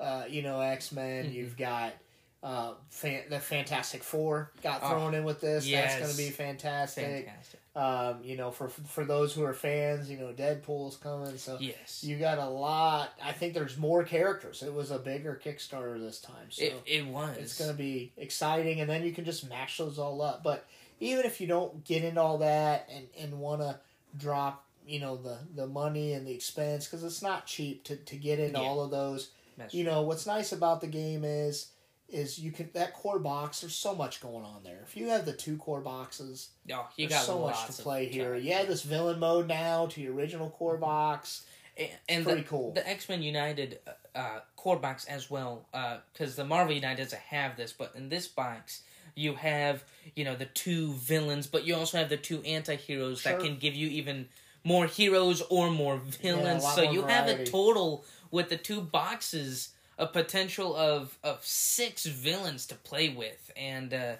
uh, 0.00 0.24
you 0.28 0.42
know, 0.42 0.60
X 0.60 0.92
Men. 0.92 1.26
Mhm. 1.26 1.32
You've 1.34 1.56
got 1.56 1.94
uh, 2.42 2.74
fan- 2.90 3.22
the 3.30 3.38
Fantastic 3.38 4.02
Four 4.02 4.50
got 4.64 4.80
Oh, 4.82 4.88
thrown 4.90 5.14
in 5.14 5.22
with 5.24 5.40
this. 5.40 5.64
yes. 5.66 5.92
That's 5.94 6.02
going 6.02 6.10
to 6.10 6.16
be 6.16 6.30
fantastic. 6.30 7.04
Fantastic. 7.26 7.60
Um, 7.74 8.18
you 8.22 8.36
know, 8.36 8.50
for 8.50 8.68
for 8.68 9.04
those 9.04 9.32
who 9.32 9.42
are 9.44 9.54
fans, 9.54 10.10
you 10.10 10.18
know, 10.18 10.32
Deadpool's 10.32 10.96
coming. 10.98 11.38
So 11.38 11.56
Yes, 11.58 12.04
you 12.04 12.18
got 12.18 12.36
a 12.38 12.46
lot. 12.46 13.14
I 13.24 13.32
think 13.32 13.54
there's 13.54 13.78
more 13.78 14.04
characters. 14.04 14.62
It 14.62 14.74
was 14.74 14.90
a 14.90 14.98
bigger 14.98 15.40
Kickstarter 15.42 15.98
this 15.98 16.20
time, 16.20 16.50
so 16.50 16.64
it 16.64 16.74
it 16.84 17.06
was. 17.06 17.36
it's 17.38 17.58
going 17.58 17.70
to 17.70 17.76
be 17.76 18.12
exciting. 18.18 18.80
And 18.80 18.90
then 18.90 19.02
you 19.04 19.12
can 19.12 19.24
just 19.24 19.48
mash 19.48 19.78
those 19.78 19.98
all 19.98 20.20
up. 20.20 20.42
But 20.42 20.66
even 21.00 21.24
if 21.24 21.40
you 21.40 21.46
don't 21.46 21.82
get 21.82 22.04
into 22.04 22.20
all 22.20 22.38
that 22.38 22.90
and 22.94 23.06
and 23.18 23.40
want 23.40 23.62
to 23.62 23.78
drop, 24.18 24.66
you 24.86 25.00
know, 25.00 25.16
the 25.16 25.38
the 25.54 25.66
money 25.66 26.12
and 26.12 26.26
the 26.26 26.32
expense 26.32 26.84
because 26.86 27.02
it's 27.02 27.22
not 27.22 27.46
cheap 27.46 27.84
to 27.84 27.96
to 27.96 28.16
get 28.16 28.38
into 28.38 28.60
Yeah. 28.60 28.66
all 28.66 28.82
of 28.82 28.90
those. 28.90 29.30
That's 29.56 29.72
You 29.72 29.84
know, 29.84 30.02
what's 30.02 30.26
nice 30.26 30.52
about 30.52 30.82
the 30.82 30.86
game 30.88 31.24
is 31.24 31.68
is 32.12 32.38
you 32.38 32.52
can 32.52 32.68
that 32.74 32.94
core 32.94 33.18
box. 33.18 33.60
There's 33.60 33.74
so 33.74 33.94
much 33.94 34.20
going 34.20 34.44
on 34.44 34.62
there. 34.62 34.80
If 34.86 34.96
you 34.96 35.08
have 35.08 35.24
the 35.24 35.32
two 35.32 35.56
core 35.56 35.80
boxes, 35.80 36.50
Oh, 36.72 36.86
you 36.96 37.08
there's 37.08 37.20
got 37.20 37.26
so 37.26 37.40
much 37.40 37.66
to 37.66 37.82
play 37.82 38.06
here. 38.06 38.36
You 38.36 38.52
have 38.52 38.68
this 38.68 38.82
villain 38.82 39.18
mode 39.18 39.48
now 39.48 39.86
to 39.86 40.00
your 40.00 40.14
original 40.14 40.50
core 40.50 40.76
box. 40.76 41.44
and, 41.76 41.90
and 42.08 42.24
Pretty 42.24 42.42
the, 42.42 42.48
cool. 42.48 42.72
The 42.72 42.88
X 42.88 43.08
Men 43.08 43.22
United 43.22 43.80
uh, 43.86 44.18
uh, 44.18 44.40
core 44.56 44.78
box 44.78 45.04
as 45.06 45.30
well, 45.30 45.66
because 46.12 46.36
the 46.36 46.44
Marvel 46.44 46.74
United 46.74 47.02
doesn't 47.02 47.22
have 47.22 47.56
this, 47.56 47.72
but 47.72 47.92
in 47.96 48.08
this 48.08 48.28
box 48.28 48.82
you 49.14 49.34
have 49.34 49.84
you 50.14 50.24
know 50.24 50.34
the 50.34 50.46
two 50.46 50.92
villains, 50.94 51.46
but 51.46 51.64
you 51.64 51.74
also 51.74 51.98
have 51.98 52.08
the 52.08 52.16
two 52.16 52.42
anti-heroes 52.42 53.22
that 53.24 53.40
can 53.40 53.56
give 53.56 53.74
you 53.74 53.88
even 53.88 54.28
more 54.64 54.86
heroes 54.86 55.42
or 55.50 55.70
more 55.70 55.96
villains. 55.98 56.62
lot 56.62 56.76
so 56.76 56.84
more 56.84 56.92
you 56.92 57.02
have 57.02 57.28
a 57.28 57.44
total 57.44 58.04
with 58.30 58.48
the 58.48 58.56
two 58.56 58.80
boxes 58.80 59.70
a 59.98 60.06
potential 60.06 60.74
of 60.74 61.18
of 61.22 61.44
six 61.44 62.04
villains 62.06 62.66
to 62.66 62.74
play 62.74 63.08
with, 63.08 63.50
and 63.56 63.92
uh, 63.92 64.14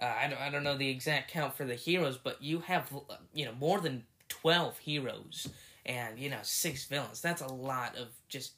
uh, 0.00 0.04
I 0.04 0.28
don't 0.28 0.40
I 0.40 0.50
don't 0.50 0.64
know 0.64 0.76
the 0.76 0.88
exact 0.88 1.30
count 1.30 1.54
for 1.54 1.64
the 1.64 1.74
heroes, 1.74 2.18
but 2.18 2.42
you 2.42 2.60
have 2.60 2.92
you 3.32 3.44
know 3.44 3.52
more 3.58 3.80
than 3.80 4.04
twelve 4.28 4.78
heroes 4.78 5.48
and 5.84 6.18
you 6.18 6.30
know 6.30 6.40
six 6.42 6.84
villains. 6.86 7.20
That's 7.20 7.42
a 7.42 7.52
lot 7.52 7.96
of 7.96 8.08
just 8.28 8.52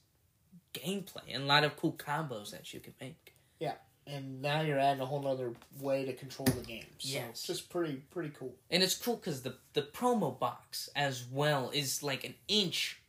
gameplay 0.72 1.22
and 1.32 1.44
a 1.44 1.46
lot 1.46 1.64
of 1.64 1.76
cool 1.76 1.92
combos 1.92 2.50
that 2.50 2.72
you 2.74 2.80
can 2.80 2.94
make. 3.00 3.34
Yeah 3.58 3.74
and 4.06 4.42
now 4.42 4.60
you're 4.60 4.78
adding 4.78 5.00
a 5.00 5.06
whole 5.06 5.22
nother 5.22 5.52
way 5.80 6.04
to 6.04 6.12
control 6.12 6.46
the 6.46 6.62
game. 6.62 6.84
So 6.98 7.08
Yes. 7.14 7.28
it's 7.30 7.46
just 7.46 7.70
pretty 7.70 8.02
pretty 8.10 8.30
cool. 8.38 8.54
And 8.70 8.82
it's 8.82 8.94
cool 8.94 9.16
because 9.16 9.42
the 9.42 9.56
the 9.72 9.82
promo 9.82 10.38
box 10.38 10.88
as 10.94 11.24
well 11.30 11.70
is 11.72 12.02
like 12.02 12.24
an 12.24 12.34
inch 12.48 13.00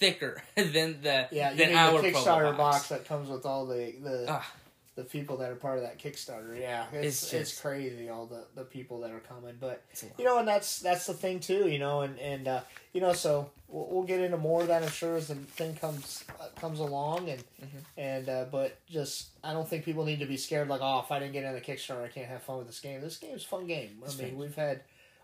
thicker 0.00 0.42
than 0.56 1.00
the 1.02 1.28
Yeah, 1.30 1.50
you 1.52 1.56
than 1.58 1.68
need 1.68 1.74
our 1.76 2.02
the 2.02 2.10
Kickstarter 2.10 2.56
box. 2.56 2.88
that 2.88 3.04
comes 3.06 3.28
with 3.28 3.46
all 3.46 3.66
the 3.66 3.94
the, 4.02 4.26
Ah. 4.28 4.52
the 4.96 5.04
people 5.04 5.36
that 5.36 5.50
are 5.52 5.56
part 5.56 5.76
of 5.78 5.84
that 5.84 5.98
Kickstarter. 5.98 6.58
Yeah, 6.58 6.86
It's 6.92 7.22
it's 7.22 7.22
it's, 7.22 7.50
just- 7.50 7.62
crazy 7.62 8.08
all 8.08 8.26
the, 8.26 8.44
the 8.56 8.64
people 8.64 9.00
that 9.00 9.12
are 9.12 9.20
coming. 9.20 9.56
But 9.60 9.82
It's 9.92 10.02
a 10.02 10.06
lot. 10.06 10.14
you 10.18 10.24
know, 10.24 10.38
and 10.38 10.48
that's 10.48 10.80
that's 10.80 11.06
the 11.06 11.14
thing 11.14 11.38
too. 11.40 11.68
You 11.68 11.78
know, 11.78 12.00
and 12.00 12.18
and 12.18 12.48
uh, 12.48 12.60
you 12.92 13.00
know, 13.00 13.12
so 13.12 13.50
we'll, 13.68 13.86
we'll 13.90 14.02
get 14.04 14.20
into 14.20 14.36
more 14.38 14.62
of 14.62 14.68
that. 14.68 14.82
I'm 14.82 14.88
sure 14.90 15.16
as 15.16 15.28
the 15.28 15.34
thing 15.36 15.76
comes 15.76 16.24
uh, 16.40 16.48
comes 16.60 16.80
along, 16.80 17.28
and 17.28 17.44
Mhm. 17.62 17.84
and 17.98 18.28
uh, 18.28 18.44
but 18.50 18.78
just 18.88 19.28
I 19.44 19.52
don't 19.52 19.68
think 19.68 19.84
people 19.84 20.04
need 20.04 20.18
to 20.20 20.26
be 20.26 20.36
scared. 20.38 20.68
Like, 20.68 20.80
oh, 20.82 21.00
if 21.00 21.12
I 21.12 21.18
didn't 21.20 21.34
get 21.34 21.44
in 21.44 21.52
the 21.54 21.60
Kickstarter, 21.60 22.04
I 22.04 22.08
can't 22.08 22.26
have 22.28 22.42
fun 22.42 22.58
with 22.58 22.66
this 22.66 22.80
game. 22.80 23.00
This 23.00 23.16
game's 23.18 23.44
a 23.44 23.48
fun 23.48 23.66
game. 23.66 24.02
I 24.02 24.08
mean, 24.16 24.30
fun. 24.30 24.36
we've 24.38 24.56
had 24.56 24.80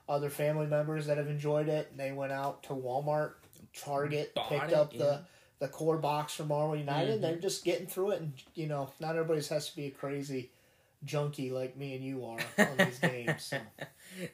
other 0.09 0.31
family 0.31 0.67
members 0.67 1.07
that 1.07 1.17
have 1.19 1.27
enjoyed 1.29 1.69
it, 1.69 1.89
and 1.91 1.99
they 1.99 2.13
went 2.13 2.31
out 2.31 2.63
to 2.63 2.69
Walmart, 2.69 3.33
Target, 3.77 4.35
Bought 4.35 4.49
picked 4.49 4.73
up 4.73 4.97
the 4.97 5.23
the 5.59 5.69
core 5.69 5.97
box 5.99 6.35
from 6.35 6.49
Marvel 6.49 6.77
United. 6.77 7.19
Mhm. 7.19 7.23
They're 7.23 7.37
just 7.37 7.65
getting 7.65 7.87
through 7.87 8.11
it, 8.13 8.21
and 8.21 8.33
you 8.55 8.67
know, 8.67 8.91
not 9.01 9.17
everybody 9.17 9.45
has 9.47 9.71
to 9.71 9.77
be 9.77 9.87
a 9.87 9.91
crazy 9.91 10.51
junkie 11.05 11.51
like 11.51 11.77
me 11.77 11.95
and 11.95 12.05
you 12.05 12.25
are 12.25 12.39
on 12.59 12.77
these 12.79 12.99
games. 13.01 13.45
So. 13.45 13.59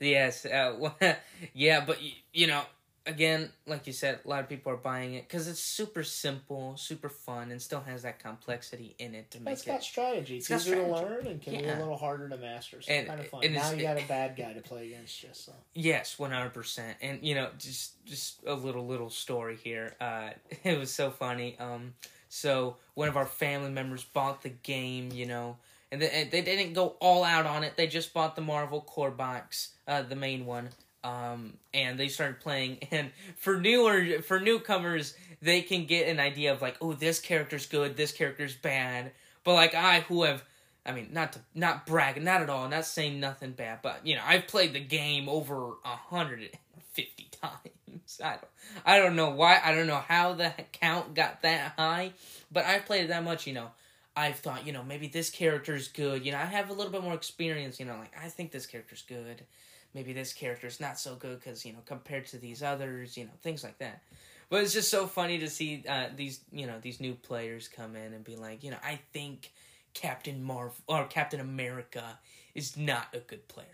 yes, 0.01 0.47
uh, 0.47 0.77
well, 0.79 0.97
yeah, 1.55 1.85
but 1.85 1.99
you 2.33 2.47
know, 2.47 2.63
again, 3.07 3.51
like 3.67 3.87
you 3.87 3.93
said, 3.93 4.21
a 4.25 4.29
lot 4.29 4.41
of 4.41 4.49
people 4.49 4.73
are 4.73 4.77
buying 4.77 5.15
it 5.15 5.27
because 5.29 5.49
it's 5.49 5.61
super 5.61 6.03
simple, 6.03 6.77
super 6.77 7.09
fun, 7.09 7.51
and 7.51 7.61
still 7.61 7.81
has 7.81 8.03
that 8.03 8.19
complexity 8.19 8.95
in 8.99 9.15
it 9.15 9.31
to 9.33 9.41
make 9.41 9.53
It's 9.55 9.63
got 9.63 9.77
it. 9.77 9.83
strategy. 9.83 10.37
It's, 10.39 10.49
got 10.49 10.61
easier 10.61 10.77
to 10.77 10.83
strategy. 10.97 11.15
learn 11.15 11.27
and 11.27 11.43
can 11.43 11.53
be 11.59 11.65
a 11.69 11.77
little 11.79 11.97
harder 11.97 12.29
to 12.29 12.37
master. 12.37 12.81
So 12.83 12.93
And- 12.93 13.07
kind 13.09 13.21
of 13.21 13.29
fun. 13.29 13.45
and 13.45 13.55
now 13.55 13.71
you 13.73 13.83
got 13.83 13.99
a 14.01 14.05
bad 14.09 14.37
guy 14.37 14.53
to 14.53 14.61
play 14.61 14.87
against 14.87 15.23
you. 15.23 15.31
So 15.33 15.53
Yes, 15.75 16.19
one 16.19 16.31
hundred 16.31 16.55
percent. 16.55 16.97
And 17.01 17.23
you 17.23 17.35
know, 17.35 17.51
just 17.59 18.05
just 18.05 18.45
a 18.47 18.55
little 18.55 18.87
little 18.87 19.11
story 19.11 19.57
here. 19.57 19.95
Uh, 20.01 20.31
it 20.65 20.79
was 20.79 20.93
so 20.93 21.11
funny. 21.11 21.57
Um, 21.59 21.95
so 22.29 22.77
one 22.95 23.09
of 23.09 23.17
our 23.17 23.27
family 23.27 23.71
members 23.71 24.05
bought 24.05 24.43
the 24.43 24.49
game, 24.49 25.11
you 25.13 25.27
know, 25.27 25.59
and 25.91 26.01
they, 26.01 26.29
they 26.31 26.41
didn't 26.41 26.73
go 26.73 26.97
all 27.01 27.25
out 27.25 27.45
on 27.47 27.63
it. 27.65 27.77
They 27.77 27.87
just 27.87 28.15
bought 28.15 28.37
the 28.37 28.43
Marvel 28.43 28.81
core 28.81 29.11
box, 29.11 29.75
uh, 29.87 30.01
the 30.03 30.17
main 30.17 30.47
one. 30.47 30.71
Um, 31.05 31.55
and 31.75 31.99
they 31.99 32.09
started 32.09 32.41
playing. 32.41 32.79
And 32.91 33.11
for 33.37 33.61
newer 33.61 34.23
for 34.23 34.39
newcomers, 34.39 35.15
they 35.41 35.63
can 35.63 35.87
get 35.87 36.09
an 36.09 36.21
idea 36.21 36.53
of 36.53 36.63
like, 36.63 36.77
oh, 36.81 36.93
this 36.93 37.21
character's 37.21 37.67
good, 37.67 37.97
this 37.97 38.13
character's 38.13 38.55
bad. 38.55 39.13
But 39.45 39.55
like 39.55 39.75
I, 39.75 40.01
who 40.01 40.23
have 40.23 40.45
I 40.85 40.93
mean, 40.93 41.11
not 41.13 41.35
to 41.35 41.41
not 41.55 41.87
brag, 41.87 42.21
not 42.23 42.43
at 42.43 42.51
all, 42.51 42.69
not 42.69 42.85
saying 42.85 43.21
nothing 43.21 43.53
bad, 43.53 43.81
but 43.83 44.05
you 44.05 44.17
know, 44.17 44.23
I've 44.25 44.49
played 44.49 44.73
the 44.73 44.81
game 44.81 45.29
over 45.29 45.75
hundred 45.85 46.41
and 46.41 46.83
fifty 46.93 47.29
times. 47.43 48.21
I 48.23 48.31
don't, 48.31 48.49
I 48.85 48.99
don't 48.99 49.17
know 49.17 49.31
why, 49.31 49.61
I 49.63 49.75
don't 49.75 49.87
know 49.87 50.03
how 50.07 50.33
the 50.33 50.53
count 50.73 51.15
got 51.15 51.43
that 51.43 51.75
high, 51.77 52.13
but 52.51 52.65
I've 52.65 52.85
played 52.85 53.05
it 53.05 53.09
that 53.09 53.23
much. 53.23 53.47
You 53.47 53.55
know, 53.55 53.69
I've 54.17 54.37
thought, 54.37 54.67
you 54.67 54.73
know, 54.73 54.83
maybe 54.83 55.07
this 55.07 55.31
character's 55.31 55.87
good. 55.89 56.27
You 56.27 56.33
know, 56.33 56.39
I 56.39 56.47
have 56.47 56.69
a 56.69 56.73
little 56.73 56.93
bit 56.93 57.03
more 57.03 57.15
experience. 57.15 57.79
You 57.79 57.87
know, 57.87 57.97
like 57.97 58.13
I 58.21 58.29
think 58.29 58.51
this 58.51 58.67
character's 58.67 59.03
good. 59.03 59.45
Maybe 59.95 60.13
this 60.13 60.33
character's 60.33 60.81
not 60.81 60.99
so 60.99 61.15
good 61.17 61.39
because 61.41 61.65
you 61.67 61.73
know 61.73 61.81
compared 61.85 62.27
to 62.29 62.39
these 62.39 62.63
others, 62.63 63.17
you 63.17 63.25
know, 63.25 63.31
things 63.43 63.63
like 63.63 63.79
that. 63.79 64.03
But 64.49 64.63
it's 64.63 64.73
just 64.75 64.91
so 64.91 65.07
funny 65.07 65.39
to 65.39 65.49
see 65.49 65.83
uh, 65.89 66.09
these, 66.15 66.41
you 66.53 66.67
know, 66.67 66.79
these 66.81 67.01
new 67.01 67.15
players 67.15 67.69
come 67.69 67.97
in 67.97 68.13
and 68.13 68.23
be 68.23 68.37
like, 68.37 68.63
you 68.63 68.71
know, 68.71 68.77
I 68.85 69.01
think 69.15 69.51
Captain 69.95 70.43
Marvel 70.43 70.75
or 70.87 71.07
Captain 71.07 71.41
America 71.41 72.19
is 72.55 72.77
not 72.77 73.07
a 73.15 73.19
good 73.21 73.49
player. 73.49 73.67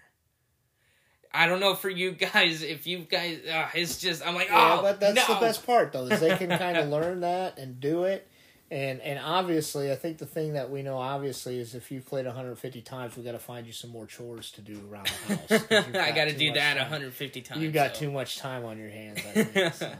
I 1.33 1.47
don't 1.47 1.61
know 1.61 1.75
for 1.75 1.91
you 1.91 2.13
guys 2.33 2.63
if 2.63 2.87
you 2.87 2.99
guys. 3.01 3.41
Uh, 3.45 3.69
it's 3.75 3.99
just 3.99 4.27
I'm 4.27 4.35
like, 4.35 4.49
Yeah, 4.49 4.77
oh, 4.79 4.83
but 4.83 5.01
that's 5.01 5.29
no. 5.29 5.35
the 5.35 5.41
best 5.41 5.67
part 5.67 5.93
though, 5.93 6.07
is 6.07 6.21
they 6.21 6.37
can 6.37 6.49
kind 6.59 6.77
of 6.77 6.89
learn 6.89 7.21
that 7.21 7.59
and 7.59 7.81
do 7.81 8.05
it. 8.05 8.27
And 8.71 9.01
and 9.01 9.19
obviously, 9.19 9.91
I 9.91 9.95
think 9.95 10.19
the 10.19 10.27
thing 10.27 10.53
that 10.53 10.71
we 10.71 10.83
know 10.83 10.99
obviously 10.99 11.59
is 11.59 11.75
if 11.75 11.91
you've 11.91 12.05
played 12.05 12.27
150 12.27 12.83
times, 12.83 13.17
we 13.17 13.23
got 13.23 13.33
to 13.33 13.39
find 13.39 13.67
you 13.67 13.73
some 13.73 13.91
more 13.91 14.05
chores 14.05 14.51
to 14.53 14.61
do 14.61 14.79
around 14.91 15.11
the 15.27 15.37
house. 15.37 15.65
I 15.95 16.13
got 16.13 16.27
to 16.27 16.37
do 16.37 16.53
that 16.53 16.75
time. 16.75 16.83
150 16.83 17.41
times. 17.41 17.63
You've 17.63 17.73
got 17.73 17.97
so. 17.97 18.01
too 18.01 18.11
much 18.11 18.37
time 18.39 18.67
on 18.67 18.79
your 18.79 18.91
hands. 18.91 19.21
I 19.27 19.43
think, 19.43 19.75
so. 19.75 19.91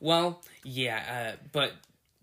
Well, 0.00 0.42
yeah, 0.64 1.34
uh, 1.36 1.36
but 1.52 1.72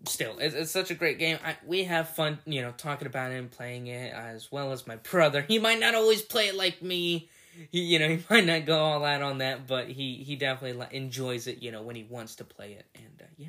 still, 0.04 0.36
it's, 0.38 0.54
it's 0.54 0.70
such 0.70 0.90
a 0.90 0.94
great 0.94 1.18
game. 1.18 1.38
I, 1.42 1.56
we 1.66 1.84
have 1.84 2.10
fun, 2.10 2.40
you 2.44 2.60
know, 2.60 2.74
talking 2.76 3.06
about 3.06 3.32
it 3.32 3.36
and 3.36 3.50
playing 3.50 3.86
it, 3.86 4.12
as 4.12 4.52
well 4.52 4.72
as 4.72 4.86
my 4.86 4.96
brother. 4.96 5.42
He 5.48 5.58
might 5.58 5.80
not 5.80 5.94
always 5.94 6.20
play 6.20 6.48
it 6.48 6.54
like 6.54 6.82
me. 6.82 7.30
He, 7.70 7.80
you 7.80 7.98
know, 7.98 8.08
he 8.16 8.22
might 8.28 8.44
not 8.44 8.66
go 8.66 8.78
all 8.78 9.02
out 9.02 9.22
on 9.22 9.38
that, 9.38 9.66
but 9.66 9.88
he 9.88 10.16
he 10.16 10.36
definitely 10.36 10.86
enjoys 10.94 11.46
it. 11.46 11.62
You 11.62 11.72
know, 11.72 11.80
when 11.80 11.96
he 11.96 12.02
wants 12.02 12.36
to 12.36 12.44
play 12.44 12.72
it, 12.72 12.84
and 12.94 13.22
uh, 13.22 13.24
yeah. 13.38 13.48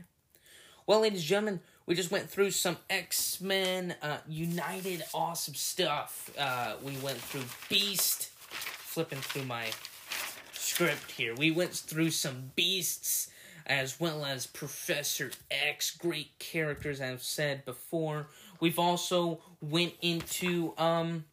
Well, 0.85 1.01
ladies 1.01 1.19
and 1.19 1.27
gentlemen, 1.27 1.59
we 1.87 1.95
just 1.95 2.11
went 2.11 2.29
through 2.29 2.51
some 2.51 2.77
X 2.89 3.41
Men 3.41 3.95
uh, 4.01 4.17
United 4.27 5.03
awesome 5.13 5.55
stuff. 5.55 6.29
Uh, 6.37 6.75
we 6.83 6.97
went 6.97 7.17
through 7.17 7.45
Beast, 7.69 8.29
flipping 8.39 9.19
through 9.19 9.45
my 9.45 9.67
script 10.53 11.11
here. 11.11 11.33
We 11.33 11.49
went 11.49 11.73
through 11.73 12.11
some 12.11 12.51
Beasts 12.55 13.29
as 13.65 13.99
well 13.99 14.25
as 14.25 14.47
Professor 14.47 15.31
X, 15.49 15.95
great 15.95 16.37
characters 16.39 17.01
I've 17.01 17.23
said 17.23 17.65
before. 17.65 18.27
We've 18.59 18.79
also 18.79 19.39
went 19.61 19.93
into 20.01 20.73
um 20.77 21.23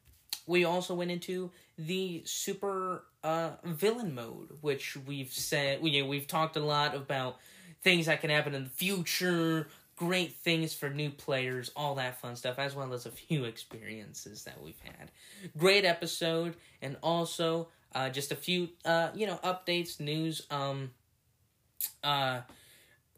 we 0.46 0.64
also 0.64 0.94
went 0.94 1.10
into 1.10 1.50
the 1.76 2.22
super 2.24 3.02
uh 3.24 3.52
villain 3.64 4.14
mode, 4.14 4.50
which 4.60 4.96
we've 5.04 5.32
said 5.32 5.82
we 5.82 6.00
we've 6.02 6.28
talked 6.28 6.56
a 6.56 6.64
lot 6.64 6.94
about 6.94 7.38
things 7.82 8.06
that 8.06 8.20
can 8.20 8.30
happen 8.30 8.54
in 8.54 8.64
the 8.64 8.70
future, 8.70 9.68
great 9.96 10.34
things 10.36 10.74
for 10.74 10.90
new 10.90 11.10
players, 11.10 11.70
all 11.76 11.94
that 11.96 12.20
fun 12.20 12.36
stuff, 12.36 12.58
as 12.58 12.74
well 12.74 12.92
as 12.92 13.06
a 13.06 13.10
few 13.10 13.44
experiences 13.44 14.44
that 14.44 14.62
we've 14.62 14.80
had. 14.84 15.10
Great 15.56 15.84
episode, 15.84 16.54
and 16.82 16.96
also 17.02 17.68
uh, 17.94 18.10
just 18.10 18.32
a 18.32 18.36
few 18.36 18.68
uh, 18.84 19.10
you 19.14 19.26
know 19.26 19.38
updates, 19.44 20.00
news. 20.00 20.46
Um, 20.50 20.90
uh, 22.02 22.40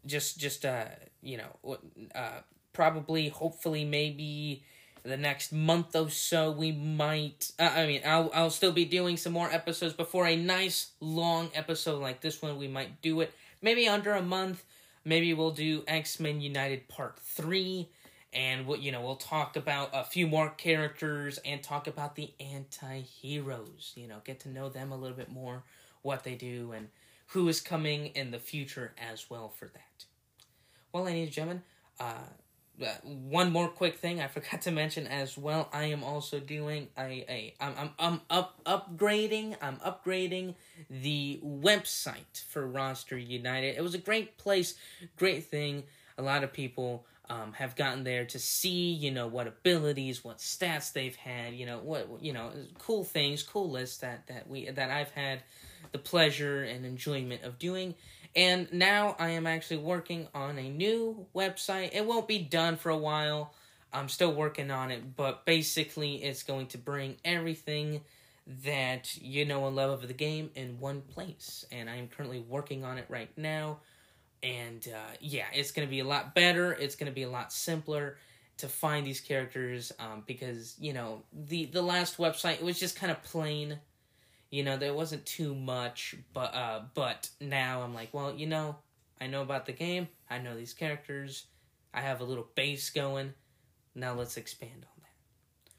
just 0.05 0.39
just 0.39 0.65
uh, 0.65 0.85
you 1.21 1.37
know, 1.37 1.77
uh, 2.15 2.41
probably, 2.73 3.29
hopefully, 3.29 3.83
maybe 3.85 4.63
the 5.03 5.17
next 5.17 5.53
month 5.53 5.95
or 5.95 6.09
so 6.09 6.51
we 6.51 6.71
might 6.71 7.51
uh, 7.59 7.71
i 7.75 7.87
mean 7.87 8.01
I'll, 8.05 8.29
I'll 8.33 8.49
still 8.49 8.73
be 8.73 8.83
doing 8.83 9.15
some 9.15 9.31
more 9.31 9.49
episodes 9.49 9.93
before 9.93 10.27
a 10.27 10.35
nice 10.35 10.91
long 10.99 11.49
episode 11.53 12.01
like 12.01 12.19
this 12.19 12.41
one 12.41 12.57
we 12.57 12.67
might 12.67 13.01
do 13.01 13.21
it 13.21 13.33
maybe 13.61 13.87
under 13.87 14.13
a 14.13 14.21
month 14.21 14.65
maybe 15.07 15.33
we'll 15.33 15.51
do 15.51 15.83
x-men 15.87 16.41
united 16.41 16.87
part 16.89 17.17
3 17.19 17.89
and 18.33 18.67
we'll, 18.67 18.77
you 18.77 18.91
know 18.91 19.01
we'll 19.01 19.15
talk 19.15 19.55
about 19.55 19.89
a 19.93 20.03
few 20.03 20.27
more 20.27 20.49
characters 20.49 21.39
and 21.45 21.63
talk 21.63 21.87
about 21.87 22.15
the 22.15 22.31
anti-heroes 22.39 23.93
you 23.95 24.07
know 24.07 24.17
get 24.25 24.39
to 24.41 24.49
know 24.49 24.67
them 24.69 24.91
a 24.91 24.97
little 24.97 25.15
bit 25.15 25.31
more 25.31 25.63
what 26.01 26.23
they 26.23 26.35
do 26.35 26.73
and 26.73 26.89
who 27.27 27.47
is 27.47 27.59
coming 27.61 28.07
in 28.07 28.31
the 28.31 28.39
future 28.39 28.93
as 29.11 29.29
well 29.29 29.49
for 29.49 29.65
that. 29.65 30.05
Well 30.93 31.03
ladies 31.03 31.27
and 31.27 31.33
gentlemen 31.33 31.63
uh 31.99 32.27
one 33.03 33.51
more 33.51 33.67
quick 33.67 33.97
thing 33.97 34.21
I 34.21 34.27
forgot 34.27 34.61
to 34.63 34.71
mention 34.71 35.07
as 35.07 35.37
well. 35.37 35.69
I 35.73 35.85
am 35.85 36.03
also 36.03 36.39
doing 36.39 36.87
a, 36.97 37.25
a 37.29 37.53
I'm, 37.59 37.73
I'm 37.77 37.91
I'm 37.99 38.21
up 38.29 38.63
upgrading. 38.65 39.55
I'm 39.61 39.77
upgrading 39.77 40.55
the 40.89 41.39
website 41.43 42.43
for 42.49 42.65
Roster 42.67 43.17
United. 43.17 43.77
It 43.77 43.81
was 43.81 43.95
a 43.95 43.99
great 43.99 44.37
place, 44.37 44.75
great 45.17 45.45
thing. 45.45 45.83
A 46.17 46.21
lot 46.21 46.43
of 46.43 46.51
people 46.51 47.05
um, 47.29 47.53
have 47.53 47.75
gotten 47.75 48.03
there 48.03 48.25
to 48.25 48.39
see, 48.39 48.91
you 48.91 49.11
know, 49.11 49.27
what 49.27 49.47
abilities, 49.47 50.23
what 50.23 50.37
stats 50.37 50.93
they've 50.93 51.15
had, 51.15 51.53
you 51.53 51.65
know, 51.65 51.79
what 51.79 52.07
you 52.21 52.33
know, 52.33 52.51
cool 52.79 53.03
things, 53.03 53.43
cool 53.43 53.69
lists 53.69 53.97
that 53.99 54.27
that 54.27 54.49
we 54.49 54.69
that 54.69 54.89
I've 54.89 55.11
had 55.11 55.41
the 55.91 55.97
pleasure 55.97 56.63
and 56.63 56.85
enjoyment 56.85 57.43
of 57.43 57.59
doing. 57.59 57.95
And 58.37 58.71
now 58.71 59.15
I 59.17 59.31
am 59.31 59.47
actually 59.47 59.77
working 59.77 60.27
on 60.35 60.59
a 60.59 60.69
new 60.69 61.25
website. 61.35 61.89
It 61.93 62.05
won't 62.05 62.27
be 62.27 62.37
done 62.37 62.77
for 62.77 62.91
a 62.91 62.97
while. 62.97 63.51
I'm 63.91 64.09
still 64.09 64.31
working 64.31 64.69
on 64.69 64.91
it, 64.91 65.15
but 65.15 65.43
basically 65.43 66.23
it's 66.23 66.43
going 66.43 66.67
to 66.67 66.77
bring 66.77 67.17
everything 67.25 68.01
that 68.63 69.17
you 69.19 69.43
know 69.43 69.65
and 69.65 69.75
love 69.75 70.03
of 70.03 70.07
the 70.07 70.13
game 70.13 70.51
in 70.53 70.79
one 70.79 71.01
place. 71.01 71.65
And 71.71 71.89
I 71.89 71.95
am 71.95 72.09
currently 72.09 72.39
working 72.39 72.83
on 72.83 72.99
it 72.99 73.05
right 73.09 73.35
now. 73.35 73.79
And 74.43 74.87
uh, 74.87 75.15
yeah, 75.19 75.45
it's 75.51 75.71
going 75.71 75.87
to 75.87 75.89
be 75.89 75.99
a 75.99 76.05
lot 76.05 76.35
better. 76.35 76.73
It's 76.73 76.95
going 76.95 77.11
to 77.11 77.15
be 77.15 77.23
a 77.23 77.29
lot 77.29 77.51
simpler 77.51 78.17
to 78.57 78.67
find 78.67 79.05
these 79.05 79.19
characters 79.19 79.91
um, 79.99 80.23
because 80.27 80.75
you 80.79 80.93
know 80.93 81.23
the 81.33 81.65
the 81.65 81.81
last 81.81 82.17
website 82.17 82.55
it 82.55 82.63
was 82.63 82.79
just 82.79 82.95
kind 82.95 83.11
of 83.11 83.21
plain 83.23 83.79
you 84.49 84.63
know 84.63 84.77
there 84.77 84.93
wasn't 84.93 85.25
too 85.25 85.53
much 85.53 86.15
but 86.33 86.53
uh 86.53 86.81
but 86.93 87.29
now 87.41 87.81
i'm 87.81 87.93
like 87.93 88.13
well 88.13 88.33
you 88.33 88.47
know 88.47 88.75
i 89.19 89.27
know 89.27 89.41
about 89.41 89.65
the 89.65 89.71
game. 89.71 90.07
I 90.29 90.39
know 90.39 90.55
these 90.55 90.73
characters. 90.73 91.45
I 91.93 92.01
have 92.01 92.19
a 92.19 92.25
little 92.25 92.47
base 92.53 92.89
going. 92.89 93.33
Now 93.95 94.13
let's 94.13 94.35
expand 94.35 94.85
on 94.85 95.01
that. 95.01 95.71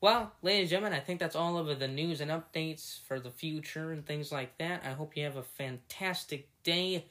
Well 0.00 0.32
ladies 0.42 0.64
and 0.64 0.70
gentlemen 0.70 0.98
i 0.98 1.02
think 1.02 1.20
that's 1.20 1.36
all 1.36 1.58
of 1.58 1.78
the 1.78 1.88
news 1.88 2.20
and 2.20 2.30
updates 2.30 3.00
for 3.06 3.18
the 3.18 3.30
future 3.30 3.92
and 3.92 4.04
things 4.06 4.30
like 4.30 4.56
that. 4.58 4.82
I 4.84 4.90
hope 4.90 5.16
you 5.16 5.24
have 5.24 5.36
a 5.36 5.42
fantastic 5.42 6.48
day. 6.62 7.06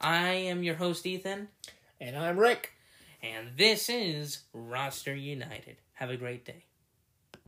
I 0.00 0.28
am 0.28 0.62
your 0.62 0.76
host 0.76 1.06
ethan. 1.06 1.48
And 2.00 2.16
I'm 2.16 2.38
Rick. 2.38 2.72
and 3.22 3.56
this 3.56 3.88
is 3.88 4.42
roster 4.52 5.14
united. 5.14 5.76
Have 5.94 6.10
a 6.10 6.16
great 6.16 6.44
day 6.44 6.64